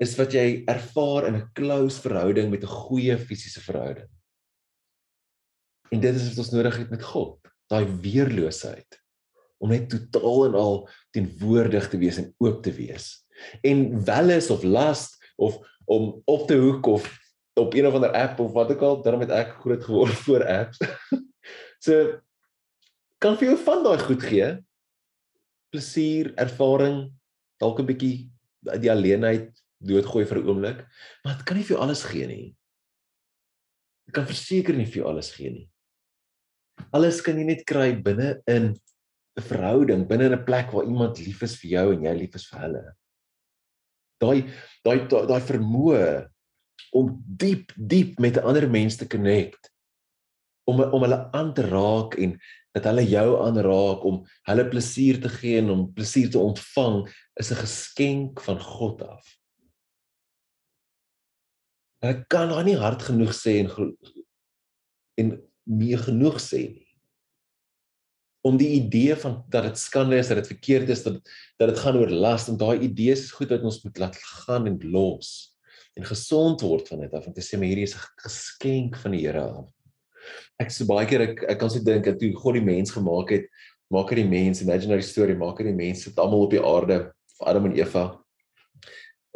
Is 0.00 0.16
wat 0.16 0.32
jy 0.32 0.62
ervaar 0.70 1.26
in 1.28 1.36
'n 1.36 1.50
close 1.52 2.00
verhouding 2.00 2.50
met 2.50 2.62
'n 2.64 2.76
goeie 2.88 3.18
fisiese 3.18 3.60
verhouding. 3.60 4.08
En 5.90 6.00
dit 6.00 6.14
is 6.14 6.28
wat 6.28 6.38
ons 6.38 6.50
nodig 6.50 6.76
het 6.76 6.90
met 6.90 7.02
God, 7.02 7.38
daai 7.68 7.84
weerloosheid 7.84 9.00
om 9.60 9.68
net 9.68 9.90
totaal 9.92 10.46
en 10.48 10.54
al 10.54 10.88
teenwoordig 11.12 11.88
te 11.92 11.98
wees 12.00 12.16
en 12.16 12.30
oop 12.40 12.62
te 12.62 12.72
wees. 12.72 13.26
En 13.60 14.04
welis 14.04 14.50
of 14.50 14.62
last 14.62 15.18
of 15.36 15.58
om 15.84 16.22
op 16.24 16.46
te 16.48 16.56
hoek 16.56 16.86
of 16.86 17.08
op 17.60 17.74
een 17.74 17.86
of 17.86 17.94
ander 17.94 18.12
app 18.16 18.40
of 18.40 18.52
wat 18.52 18.70
ook 18.72 18.82
al, 18.86 19.02
daarom 19.02 19.20
het 19.26 19.32
ek 19.34 19.56
groot 19.60 19.84
geword 19.84 20.16
voor 20.24 20.46
apps. 20.46 20.80
so 21.86 22.20
kan 23.20 23.36
vir 23.36 23.50
jou 23.50 23.56
van 23.66 23.82
daai 23.84 23.98
goed 24.06 24.22
gee. 24.24 24.50
Plesier, 25.70 26.32
ervaring, 26.40 27.10
dalk 27.60 27.82
'n 27.82 27.90
bietjie 27.90 28.30
die 28.80 28.90
alleenheid 28.92 29.50
doodgooi 29.80 30.24
vir 30.28 30.38
'n 30.38 30.48
oomblik, 30.48 30.86
maar 31.24 31.36
dit 31.36 31.44
kan 31.46 31.56
nie 31.56 31.64
vir 31.64 31.76
jou 31.76 31.82
alles 31.82 32.04
gee 32.04 32.26
nie. 32.26 32.56
Dit 34.06 34.14
kan 34.14 34.26
verseker 34.26 34.76
nie 34.76 34.86
vir 34.86 35.02
jou 35.02 35.08
alles 35.08 35.30
gee 35.32 35.50
nie. 35.50 35.70
Alles 36.92 37.20
kan 37.20 37.38
jy 37.38 37.44
net 37.44 37.66
kry 37.66 37.92
binne 37.92 38.42
in 38.46 38.76
'n 39.38 39.42
verhouding, 39.42 40.08
binne 40.08 40.30
'n 40.30 40.44
plek 40.44 40.72
waar 40.72 40.84
iemand 40.84 41.18
lief 41.18 41.42
is 41.42 41.56
vir 41.56 41.70
jou 41.70 41.92
en 41.92 42.04
jy 42.04 42.14
lief 42.14 42.34
is 42.34 42.46
vir 42.46 42.60
hulle. 42.60 42.84
Daai 44.20 44.38
daai 44.84 45.08
daai 45.08 45.40
vermoë 45.40 46.28
om 46.92 47.22
diep 47.26 47.72
diep 47.76 48.18
met 48.18 48.36
'n 48.36 48.44
ander 48.44 48.68
mens 48.68 48.96
te 48.96 49.06
connect 49.06 49.70
om 50.68 50.80
om 50.80 51.02
hulle 51.02 51.30
aan 51.32 51.54
te 51.54 51.62
raak 51.62 52.14
en 52.14 52.38
dat 52.74 52.84
hulle 52.84 53.04
jou 53.08 53.28
aanraak 53.42 54.04
om 54.06 54.20
hulle 54.48 54.68
plesier 54.70 55.20
te 55.20 55.28
gee 55.28 55.58
en 55.58 55.70
om 55.70 55.92
plesier 55.94 56.30
te 56.30 56.38
ontvang 56.38 57.08
is 57.40 57.50
'n 57.50 57.62
geskenk 57.64 58.40
van 58.40 58.60
God 58.60 59.02
af. 59.02 59.24
Ek 62.00 62.24
kan 62.32 62.48
daar 62.48 62.64
nie 62.64 62.78
hard 62.80 63.02
genoeg 63.04 63.34
sê 63.36 63.58
en 63.60 63.70
en 65.20 65.34
meer 65.68 66.00
genoeg 66.06 66.38
sê 66.40 66.62
nie. 66.70 66.86
Om 68.46 68.56
die 68.56 68.70
idee 68.78 69.16
van 69.20 69.42
dat 69.52 69.66
dit 69.68 69.78
skande 69.78 70.16
is, 70.16 70.30
dat 70.32 70.40
dit 70.40 70.48
verkeerd 70.54 70.88
is, 70.88 71.02
dat 71.04 71.18
dat 71.60 71.74
dit 71.74 71.82
gaan 71.82 71.98
oor 72.00 72.10
las 72.10 72.48
en 72.48 72.56
daai 72.56 72.80
idees 72.88 73.26
is 73.26 73.34
goed 73.36 73.52
dat 73.52 73.66
ons 73.68 73.82
moet 73.84 74.00
laat 74.00 74.16
gaan 74.16 74.66
en 74.70 74.80
los 74.92 75.50
en 75.98 76.06
gesond 76.06 76.62
word 76.62 76.88
van 76.88 77.02
dit 77.04 77.12
af 77.12 77.26
en 77.26 77.34
te 77.36 77.44
sê 77.44 77.58
maar 77.58 77.68
hierdie 77.68 77.84
is 77.84 77.94
'n 77.94 78.22
geskenk 78.24 78.96
van 78.96 79.12
die 79.12 79.26
Here 79.26 79.42
af 79.42 79.68
ek 80.60 80.72
so 80.74 80.86
baie 80.88 81.06
keer 81.08 81.24
ek 81.24 81.44
ek 81.54 81.60
kan 81.60 81.72
se 81.72 81.82
dink 81.84 82.04
dat 82.04 82.18
toe 82.20 82.32
God 82.36 82.58
die 82.58 82.64
mens 82.64 82.92
gemaak 82.94 83.32
het, 83.34 83.46
maak 83.92 84.12
hy 84.12 84.20
die 84.20 84.30
mens 84.30 84.62
imaginary 84.64 85.04
story, 85.06 85.36
maak 85.38 85.60
hy 85.60 85.70
die 85.70 85.76
mens 85.76 86.04
sit 86.06 86.18
almal 86.20 86.46
op 86.46 86.54
die 86.54 86.62
aarde, 86.62 87.00
Adam 87.40 87.70
en 87.70 87.76
Eva 87.78 88.04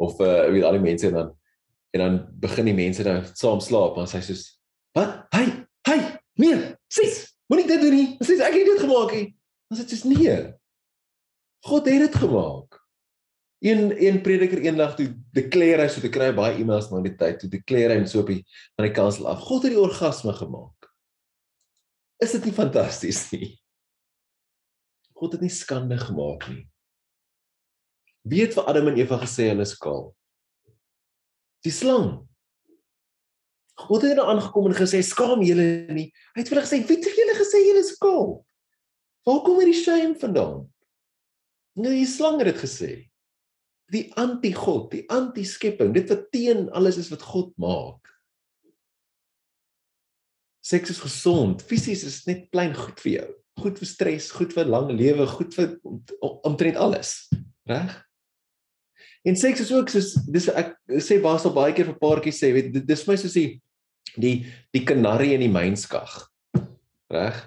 of 0.01 0.19
uh 0.21 0.51
weet 0.51 0.65
al 0.67 0.77
die 0.77 0.83
mense 0.83 1.11
dan 1.11 1.31
en 1.95 2.01
dan 2.03 2.15
begin 2.43 2.67
die 2.67 2.75
mense 2.75 3.03
dan 3.07 3.23
saam 3.31 3.61
slaap 3.63 3.95
en 3.95 4.03
hy 4.03 4.11
sê 4.11 4.21
soos 4.27 4.43
wat? 4.95 5.25
Hey, 5.35 5.47
hey, 5.87 6.01
nee, 6.39 6.57
sis, 6.91 7.21
moenie 7.51 7.67
dit 7.69 7.81
doen 7.83 7.95
nie. 7.95 8.07
Sis, 8.23 8.41
ek 8.43 8.55
het 8.55 8.67
dit 8.67 8.81
gemaak 8.83 9.13
nie. 9.15 9.27
Dan 9.71 9.79
sê 9.79 9.85
soos 9.87 10.03
nee. 10.09 10.35
God 11.65 11.87
het 11.89 12.03
dit 12.05 12.17
gemaak. 12.21 12.81
Een 13.65 13.95
een 13.95 14.19
prediker 14.21 14.59
eendag 14.61 14.97
toe 14.99 15.07
declare 15.33 15.85
hy 15.85 15.89
so 15.89 16.03
te 16.03 16.11
kry 16.13 16.27
baie 16.35 16.59
e-mails 16.59 16.91
na 16.91 16.99
die 17.01 17.15
tyd 17.17 17.39
toe 17.41 17.49
declare 17.49 17.95
hy 17.95 18.03
so 18.11 18.21
op 18.21 18.29
die 18.29 18.43
van 18.75 18.89
die 18.89 18.95
kansel 18.95 19.29
af. 19.31 19.45
God 19.47 19.65
het 19.65 19.73
die 19.73 19.81
orgasme 19.81 20.35
gemaak. 20.35 20.91
Is 22.21 22.35
dit 22.35 22.45
nie 22.47 22.55
fantasties 22.55 23.23
nie? 23.31 23.55
God 25.15 25.37
het 25.37 25.47
nie 25.47 25.53
skande 25.53 25.97
gemaak 25.97 26.45
nie. 26.51 26.65
Wie 28.27 28.43
het 28.43 28.55
vir 28.57 28.67
Adam 28.67 28.91
en 28.91 28.99
Eva 28.99 29.17
gesê 29.23 29.47
hulle 29.51 29.65
is 29.65 29.75
kaal? 29.79 30.09
Die 31.65 31.73
slang. 31.73 32.21
God 33.85 34.05
het 34.05 34.15
nou 34.19 34.27
aangekom 34.31 34.69
en 34.69 34.77
gesê 34.77 35.01
skaam 35.03 35.41
julle 35.43 35.89
nie. 35.91 36.07
Hy 36.35 36.43
het 36.43 36.51
vir 36.51 36.59
hulle 36.59 36.67
gesê 36.67 36.79
wie 36.85 36.95
het 36.95 37.07
vir 37.09 37.19
julle 37.19 37.35
gesê 37.39 37.61
julle 37.65 37.83
is 37.83 37.95
kaal? 37.99 38.31
Waar 39.25 39.41
kom 39.43 39.59
hierdie 39.59 39.79
shame 39.81 40.15
vandaan? 40.21 40.63
Nou 41.75 41.91
die 41.91 42.07
slang 42.07 42.39
het 42.39 42.53
dit 42.53 42.61
gesê. 42.61 42.91
Die 43.91 44.05
anti-God, 44.17 44.87
die 44.93 45.03
anti-skepping, 45.13 45.91
dit 45.93 46.09
wat 46.09 46.29
teen 46.33 46.69
alles 46.77 46.97
is 47.01 47.11
wat 47.11 47.25
God 47.25 47.51
maak. 47.61 48.13
Seks 50.65 50.95
is 50.95 51.01
gesond. 51.03 51.61
Fisies 51.61 52.05
is 52.07 52.23
net 52.29 52.47
plain 52.53 52.73
goed 52.73 53.01
vir 53.03 53.11
jou. 53.11 53.27
Goed 53.61 53.77
vir 53.81 53.89
stres, 53.89 54.31
goed 54.33 54.55
vir 54.55 54.69
lang 54.69 54.89
lewe, 54.93 55.27
goed 55.29 55.53
vir 55.57 55.75
omtrent 56.47 56.79
alles. 56.81 57.17
Reg? 57.69 57.93
En 59.25 59.37
seks 59.39 59.63
is 59.65 59.71
ook 59.73 59.89
soos 59.89 60.13
dis 60.29 60.47
ek 60.53 60.75
sê 61.01 61.17
baas 61.23 61.45
al 61.47 61.55
baie 61.55 61.73
keer 61.73 61.89
vir 61.89 61.97
paartjies 62.01 62.39
sê, 62.41 62.51
weet 62.53 62.75
dis 62.85 63.05
my 63.07 63.17
soos 63.17 63.35
die 63.37 63.59
die 64.21 64.35
die 64.75 64.85
kanarie 64.85 65.33
in 65.35 65.43
die 65.43 65.51
mynskag. 65.51 66.13
Reg? 67.11 67.41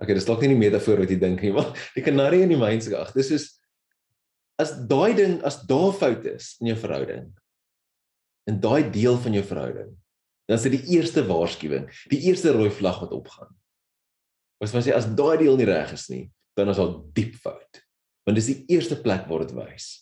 Okay, 0.00 0.16
dis 0.16 0.26
dalk 0.26 0.42
nie 0.42 0.54
die 0.54 0.60
metafoor 0.60 1.02
wat 1.02 1.12
jy 1.12 1.18
dink 1.20 1.42
nie, 1.44 1.52
maar 1.56 1.70
die 1.94 2.04
kanarie 2.04 2.42
in 2.44 2.52
die 2.52 2.60
mynskag. 2.60 3.14
Dis 3.16 3.32
is 3.36 3.48
as 4.60 4.74
daai 4.90 5.14
ding 5.16 5.38
as 5.46 5.62
daar 5.68 5.94
fout 5.96 6.26
is 6.28 6.56
in 6.60 6.72
jou 6.72 6.78
verhouding. 6.82 7.30
In 8.50 8.58
daai 8.60 8.90
deel 8.92 9.16
van 9.22 9.36
jou 9.36 9.44
verhouding 9.46 9.94
dan 10.50 10.58
is 10.58 10.64
dit 10.66 10.80
die 10.80 10.96
eerste 10.96 11.22
waarskuwing, 11.28 11.84
die 12.10 12.24
eerste 12.26 12.50
rooi 12.50 12.72
vlag 12.74 12.96
wat 13.04 13.12
opgaan. 13.14 13.52
Ons 14.58 14.72
sê 14.74 14.90
as 14.90 15.06
daai 15.14 15.38
deel 15.38 15.54
nie 15.60 15.68
reg 15.68 15.92
is 15.94 16.08
nie, 16.10 16.24
dan 16.58 16.72
is 16.72 16.80
daar 16.80 16.96
diep 17.14 17.36
fout. 17.38 17.78
Want 18.26 18.34
dis 18.34 18.48
die 18.50 18.74
eerste 18.74 18.98
plek 18.98 19.28
waar 19.30 19.44
dit 19.44 19.54
wys. 19.54 19.99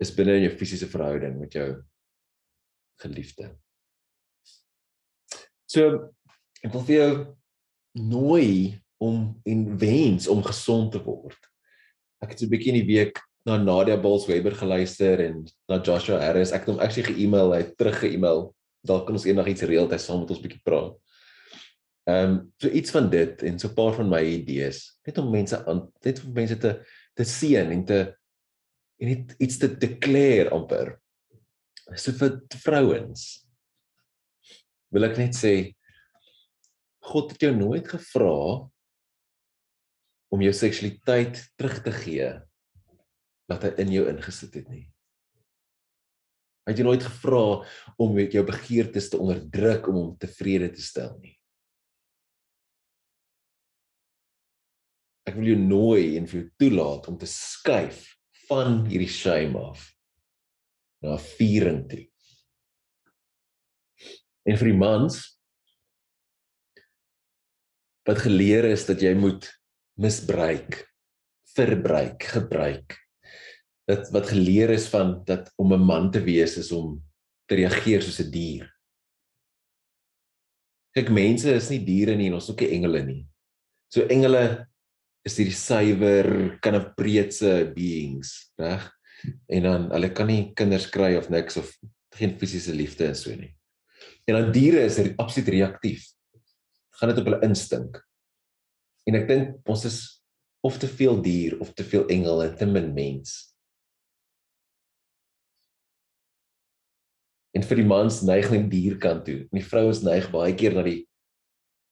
Is 0.00 0.14
binne 0.16 0.38
in 0.38 0.46
jou 0.48 0.54
fisiese 0.56 0.88
verhouding 0.88 1.38
met 1.40 1.52
jou 1.52 1.68
geliefde. 3.02 3.50
So 5.70 6.12
ek 6.64 6.72
wil 6.72 6.84
vir 6.88 6.96
jou 6.96 7.12
nooi 8.00 8.78
om 9.00 9.40
en 9.48 9.66
wens 9.80 10.28
om 10.28 10.42
gesond 10.44 10.92
te 10.92 11.02
word. 11.04 11.38
Ek 12.20 12.32
het 12.32 12.40
so 12.40 12.46
'n 12.46 12.52
bietjie 12.52 12.72
in 12.72 12.80
die 12.80 12.96
week 12.96 13.20
na 13.46 13.56
Nadia 13.56 13.96
Bulls 13.96 14.26
Weber 14.26 14.52
geluister 14.52 15.20
en 15.20 15.46
na 15.68 15.80
Joshua 15.80 16.20
Harris. 16.20 16.52
Ek 16.52 16.66
het 16.66 16.68
hom 16.68 16.80
actually 16.80 17.08
ge-email, 17.08 17.52
hy 17.52 17.62
het 17.64 17.76
terugge-email 17.76 18.54
dalk 18.86 19.06
kan 19.06 19.16
ons 19.16 19.26
eendag 19.28 19.46
iets 19.46 19.64
reël 19.68 19.88
tyd 19.88 20.00
saam 20.00 20.22
met 20.22 20.30
ons 20.30 20.40
bietjie 20.40 20.62
praat. 20.64 20.96
Ehm 22.08 22.30
um, 22.30 22.52
so 22.60 22.68
iets 22.68 22.90
van 22.90 23.10
dit 23.10 23.42
en 23.42 23.58
so 23.58 23.68
'n 23.68 23.74
paar 23.74 23.94
van 23.94 24.08
my 24.08 24.22
idees, 24.24 24.98
net 25.06 25.18
om 25.18 25.30
mense 25.30 25.56
aan 25.66 25.92
net 26.04 26.24
om 26.24 26.32
mense 26.32 26.56
te 26.56 26.80
te 27.14 27.24
sien 27.24 27.70
en 27.70 27.84
te 27.84 28.16
en 29.00 29.08
net 29.08 29.34
iets 29.40 29.58
te 29.60 29.68
declare 29.80 30.50
amper. 30.54 30.94
So 31.96 32.12
vir 32.14 32.36
vrouens 32.62 33.40
wil 34.90 35.06
ek 35.06 35.18
net 35.18 35.38
sê 35.38 35.54
God 37.10 37.32
het 37.32 37.46
jou 37.46 37.52
nooit 37.56 37.86
gevra 37.88 38.36
om 40.30 40.44
jou 40.44 40.52
seksualiteit 40.54 41.40
terug 41.58 41.80
te 41.82 41.94
gee 41.96 42.28
wat 43.50 43.66
hy 43.66 43.70
in 43.82 43.92
jou 43.96 44.04
ingesit 44.10 44.60
het 44.60 44.68
nie. 44.70 44.84
Hy 46.66 46.74
het 46.74 46.78
jou 46.78 46.86
nooit 46.86 47.02
gevra 47.02 47.44
om 47.98 48.14
met 48.14 48.36
jou 48.36 48.44
begeertes 48.46 49.08
te 49.10 49.18
onderdruk 49.18 49.88
om 49.90 49.96
hom 49.98 50.12
tevrede 50.22 50.68
te 50.76 50.84
stel 50.84 51.16
nie. 51.18 51.34
Ek 55.26 55.34
wil 55.38 55.50
jou 55.50 55.58
nooi 55.58 56.18
en 56.20 56.28
vir 56.30 56.42
jou 56.42 56.46
toelaat 56.62 57.08
om 57.10 57.18
te 57.18 57.26
skuif 57.30 58.04
van 58.50 58.80
hierdie 58.90 59.10
shame 59.10 59.58
af 59.70 59.84
na 61.04 61.16
viering 61.36 61.84
toe. 61.88 62.04
En 64.48 64.58
vir 64.58 64.72
die 64.72 64.78
mans 64.78 65.20
wat 68.08 68.24
geleer 68.24 68.66
is 68.72 68.86
dat 68.88 69.02
jy 69.04 69.12
moet 69.14 69.46
misbruik, 70.00 70.80
verbruik, 71.54 72.26
gebruik 72.34 72.96
dat 73.90 74.10
wat 74.14 74.28
geleer 74.30 74.70
is 74.70 74.86
van 74.90 75.18
dat 75.26 75.50
om 75.58 75.72
'n 75.74 75.86
man 75.92 76.10
te 76.10 76.20
wees 76.22 76.56
is 76.56 76.70
om 76.72 77.02
te 77.46 77.54
reageer 77.54 78.02
soos 78.02 78.20
'n 78.20 78.30
dier. 78.30 78.66
Kyk, 80.94 81.10
mense 81.10 81.50
is 81.54 81.70
nie 81.70 81.84
diere 81.84 82.16
nie 82.16 82.26
en 82.26 82.34
ons 82.34 82.44
is 82.44 82.50
ook 82.50 82.60
nie 82.60 82.70
engele 82.76 83.02
nie. 83.02 83.26
So 83.92 84.06
engele 84.06 84.66
is 85.26 85.36
hierdie 85.36 85.56
suiwer, 85.56 86.28
kind 86.64 86.78
of 86.78 86.92
breedse 86.96 87.50
beings, 87.74 88.32
reg? 88.60 88.86
En 89.52 89.66
dan 89.66 89.88
hulle 89.92 90.12
kan 90.16 90.30
nie 90.30 90.52
kinders 90.56 90.88
kry 90.92 91.12
of 91.18 91.28
niks 91.32 91.58
of 91.60 91.72
geen 92.16 92.36
fisiese 92.40 92.72
liefde 92.74 93.10
en 93.10 93.18
so 93.18 93.34
nie. 93.36 93.52
En 94.28 94.38
dan 94.38 94.52
diere 94.54 94.84
is 94.86 94.98
absoluut 95.20 95.50
reaktief. 95.52 96.06
Gaan 97.00 97.12
dit 97.12 97.20
op 97.20 97.28
hulle 97.28 97.44
instink. 97.44 98.00
En 99.08 99.18
ek 99.18 99.28
dink 99.28 99.70
ons 99.70 99.84
is 99.88 100.00
of 100.64 100.76
te 100.80 100.88
veel 100.88 101.20
dier 101.24 101.56
of 101.60 101.72
te 101.76 101.84
veel 101.84 102.06
engel 102.12 102.42
en 102.44 102.56
te 102.56 102.68
min 102.68 102.90
mens. 102.96 103.36
En 107.56 107.64
vir 107.66 107.80
die 107.80 107.88
mans 107.88 108.20
neig 108.28 108.48
net 108.52 108.68
dierkant 108.72 109.24
toe 109.26 109.38
en 109.42 109.56
die 109.58 109.66
vrouens 109.66 110.04
neig 110.06 110.28
baie 110.32 110.54
keer 110.56 110.76
na 110.76 110.84
die 110.86 111.02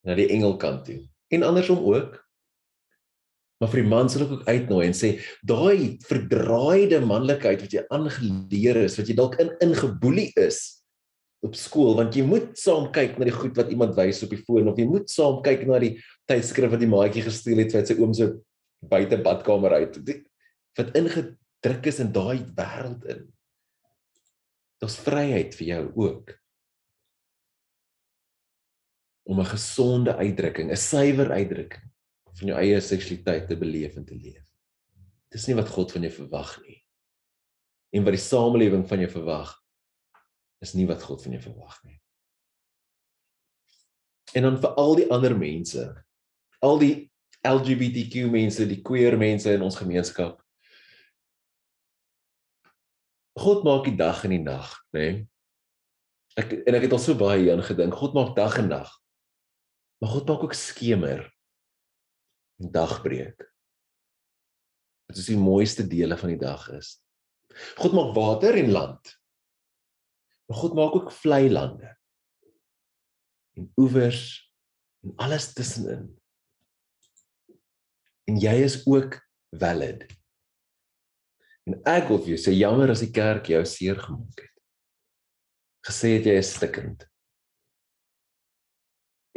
na 0.07 0.15
die 0.15 0.29
engelkant 0.31 0.85
toe. 0.87 1.01
En 1.35 1.43
andersom 1.43 1.81
ook. 1.83 2.15
Maar 3.59 3.71
vir 3.73 3.81
die 3.81 3.91
mans 3.91 4.15
wil 4.15 4.25
ek 4.25 4.33
ook 4.33 4.47
uitnooi 4.47 4.83
en 4.87 4.95
sê 4.95 5.09
daai 5.47 5.99
verdraaide 6.07 7.01
manlikheid 7.03 7.63
wat 7.65 7.73
jy 7.75 7.83
aangeleer 7.91 8.85
is, 8.85 8.95
wat 8.99 9.09
jy 9.11 9.15
dalk 9.17 9.35
in 9.43 9.51
ingeboelie 9.65 10.29
is 10.39 10.79
op 11.43 11.55
skool 11.55 11.95
want 11.95 12.15
jy 12.15 12.23
moet 12.27 12.55
saam 12.59 12.89
kyk 12.95 13.17
na 13.19 13.27
die 13.27 13.35
goed 13.35 13.55
wat 13.59 13.71
iemand 13.71 13.95
wys 13.99 14.23
op 14.25 14.31
die 14.33 14.41
foon 14.43 14.67
of 14.71 14.79
jy 14.79 14.87
moet 14.87 15.11
saam 15.11 15.39
kyk 15.43 15.65
na 15.67 15.79
die 15.83 15.93
tydskrif 16.27 16.71
wat 16.73 16.83
die 16.83 16.91
maatjie 16.91 17.23
gesteel 17.27 17.63
het 17.63 17.75
vir 17.75 17.85
sy 17.87 17.95
oom 17.99 18.15
se 18.15 18.31
buite 18.89 19.19
badkamer 19.23 19.75
uit. 19.81 19.99
Wat 20.79 20.95
ingedruk 20.95 21.87
is 21.91 21.99
in 21.99 22.13
daai 22.15 22.39
wêreld 22.55 23.07
in. 23.11 23.25
Daar's 24.79 24.95
vryheid 25.03 25.55
vir 25.59 25.67
jou 25.67 25.81
ook. 26.05 26.35
Om 29.27 29.39
'n 29.39 29.51
gesonde 29.51 30.15
uitdrukking, 30.15 30.71
'n 30.71 30.79
suiwer 30.79 31.31
uitdrukking 31.31 31.88
van 32.37 32.51
jou 32.51 32.57
eie 32.59 32.81
seksualiteit 32.83 33.47
te 33.49 33.57
beleef 33.59 33.97
en 33.99 34.05
te 34.05 34.17
leef. 34.17 34.45
Dis 35.33 35.47
nie 35.49 35.57
wat 35.57 35.69
God 35.69 35.91
van 35.93 36.05
jou 36.05 36.11
verwag 36.13 36.55
nie. 36.65 36.77
En 37.95 38.05
wat 38.05 38.15
die 38.15 38.21
samelewing 38.21 38.85
van 38.89 39.01
jou 39.03 39.09
verwag 39.11 39.55
is 40.63 40.75
nie 40.75 40.87
wat 40.89 41.03
God 41.05 41.23
van 41.23 41.37
jou 41.37 41.41
verwag 41.43 41.79
nie. 41.87 41.97
En 44.37 44.45
dan 44.45 44.59
vir 44.61 44.75
al 44.77 44.95
die 44.99 45.07
ander 45.13 45.33
mense, 45.37 45.85
al 46.61 46.77
die 46.81 46.93
LGBTQ 47.47 48.27
mense, 48.29 48.67
die 48.67 48.81
queer 48.85 49.17
mense 49.17 49.51
in 49.55 49.63
ons 49.65 49.79
gemeenskap. 49.79 50.41
God 53.39 53.63
maak 53.63 53.87
die 53.87 53.95
dag 53.97 54.25
en 54.27 54.35
die 54.35 54.43
nag, 54.43 54.73
né? 54.93 55.05
Nee? 55.05 55.27
Ek 56.39 56.53
en 56.67 56.75
ek 56.77 56.85
het 56.85 56.93
al 56.95 57.01
so 57.01 57.17
baie 57.19 57.41
hieraan 57.41 57.65
gedink. 57.65 57.95
God 57.99 58.13
maak 58.15 58.35
dag 58.37 58.53
en 58.61 58.69
nag. 58.71 58.91
Maar 59.99 60.11
God 60.13 60.29
maak 60.29 60.43
ook 60.45 60.55
skemer 60.55 61.25
dagbreek. 62.59 63.45
Dit 65.09 65.17
is 65.17 65.29
die 65.31 65.39
mooiste 65.39 65.87
dele 65.87 66.17
van 66.19 66.33
die 66.33 66.41
dag 66.41 66.67
is. 66.75 66.97
God 67.79 67.95
maak 67.97 68.13
water 68.17 68.57
en 68.59 68.71
land. 68.71 69.15
Maar 70.49 70.57
God 70.57 70.77
maak 70.77 70.95
ook 70.95 71.11
vlei 71.11 71.49
lande. 71.49 71.95
En 73.57 73.71
oewers 73.81 74.23
en 75.05 75.15
alles 75.15 75.53
tussenin. 75.53 76.07
En 78.29 78.37
jy 78.37 78.55
is 78.63 78.81
ook 78.85 79.17
valid. 79.57 80.05
En 81.69 81.77
ek 81.89 82.09
wil 82.09 82.21
vir 82.23 82.33
jou 82.33 82.41
sê 82.41 82.53
jammer 82.57 82.91
as 82.93 83.03
die 83.03 83.13
kerk 83.13 83.49
jou 83.49 83.61
seer 83.65 83.97
gemaak 84.01 84.43
het. 84.43 84.55
Gesê 85.89 86.17
het 86.17 86.27
jy 86.29 86.37
is 86.41 86.53
stikkend. 86.57 87.05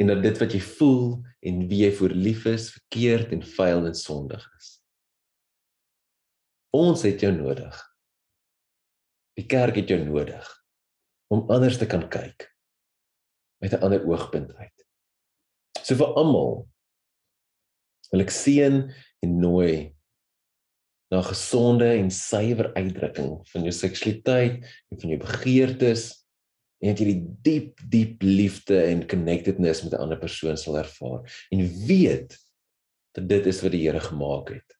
En 0.01 0.09
dat 0.09 0.23
dit 0.23 0.39
wat 0.41 0.53
jy 0.53 0.61
voel 0.61 1.21
en 1.45 1.67
wie 1.69 1.83
jy 1.85 1.91
voor 1.95 2.15
lief 2.17 2.45
is, 2.49 2.71
verkeerd 2.73 3.31
en 3.35 3.43
vuil 3.45 3.85
en 3.85 3.95
sondig 3.95 4.43
is. 4.57 4.69
Ons 6.73 7.03
het 7.05 7.21
jou 7.21 7.31
nodig. 7.35 7.77
Die 9.37 9.45
kerk 9.45 9.77
het 9.77 9.89
jou 9.89 10.01
nodig 10.05 10.49
om 11.33 11.49
anders 11.53 11.77
te 11.81 11.89
kan 11.89 12.05
kyk 12.09 12.49
met 13.61 13.73
'n 13.73 13.81
ander 13.81 14.05
oogpunt 14.05 14.53
uit. 14.55 14.85
So 15.83 15.95
vir 15.95 16.13
almal 16.13 16.67
wil 18.11 18.21
ek 18.21 18.29
seën 18.29 18.91
en 19.21 19.39
nooi 19.39 19.95
na 21.11 21.21
gesonde 21.21 21.85
en 21.85 22.11
suiwer 22.11 22.73
uitdrukking 22.73 23.47
van 23.47 23.61
jou 23.61 23.71
seksualiteit 23.71 24.65
en 24.91 24.99
van 24.99 25.09
jou 25.09 25.19
begeertes 25.19 26.22
en 26.83 26.91
dat 26.91 26.99
jy 26.99 27.13
die 27.13 27.35
diep 27.47 27.83
diep 27.91 28.23
liefde 28.27 28.81
en 28.89 29.05
connectedness 29.07 29.85
met 29.85 29.93
'n 29.93 30.03
ander 30.03 30.19
persoon 30.19 30.57
sal 30.57 30.77
ervaar 30.77 31.23
en 31.51 31.63
weet 31.87 32.35
dat 33.15 33.29
dit 33.29 33.45
is 33.45 33.61
wat 33.63 33.71
die 33.71 33.85
Here 33.87 33.99
gemaak 33.99 34.49
het 34.51 34.75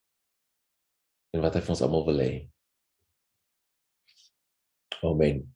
en 1.34 1.42
wat 1.42 1.56
hy 1.56 1.62
vir 1.62 1.74
ons 1.74 1.82
almal 1.82 2.06
wil 2.06 2.20
hê. 2.20 2.34
Amen. 5.04 5.48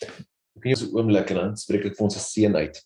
Ek 0.00 0.64
gee 0.64 0.74
'n 0.74 0.96
oomblik 0.96 1.30
en 1.30 1.36
dan 1.36 1.56
spreek 1.56 1.84
ek 1.84 1.96
vir 1.96 2.04
ons 2.04 2.14
se 2.14 2.20
seën 2.20 2.56
uit. 2.56 2.76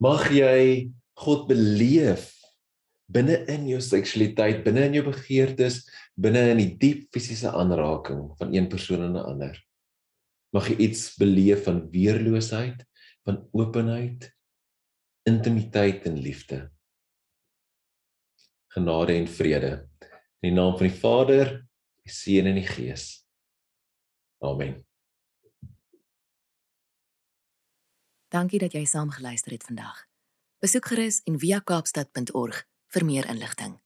Mag 0.00 0.28
jy 0.30 0.90
God 1.14 1.46
beleef 1.48 2.32
binne 3.06 3.44
in 3.46 3.68
jou 3.68 3.80
seksualiteit, 3.80 4.64
binne 4.64 4.86
in 4.88 4.94
jou 4.94 5.04
begeertes, 5.04 5.88
binne 6.16 6.50
in 6.50 6.58
die 6.58 6.76
diep 6.76 7.12
fisiese 7.12 7.50
aanraking 7.50 8.32
van 8.38 8.54
een 8.54 8.68
persoon 8.68 9.02
aan 9.02 9.16
'n 9.16 9.28
ander. 9.32 9.54
Mag 10.52 10.68
jy 10.68 10.76
iets 10.88 11.14
beleef 11.16 11.64
van 11.64 11.84
weerloosheid, 11.90 12.84
van 13.24 13.40
openheid, 13.56 14.28
intimiteit 15.28 16.06
en 16.10 16.18
liefde. 16.18 16.66
Genade 18.72 19.16
en 19.16 19.28
vrede 19.28 19.72
in 20.42 20.50
die 20.50 20.56
naam 20.56 20.74
van 20.76 20.88
die 20.88 20.98
Vader, 20.98 21.52
die 22.02 22.12
Seun 22.12 22.48
en 22.50 22.58
die 22.58 22.66
Gees. 22.66 23.22
Amen. 24.42 24.80
Dankie 28.32 28.58
dat 28.58 28.74
jy 28.74 28.82
saam 28.88 29.12
geluister 29.14 29.54
het 29.54 29.62
vandag. 29.68 30.06
Besoek 30.64 30.88
gerus 30.90 31.20
en 31.28 31.38
via 31.38 31.60
kaapstad.org 31.60 32.64
vir 32.94 33.04
meer 33.06 33.28
inligting. 33.30 33.76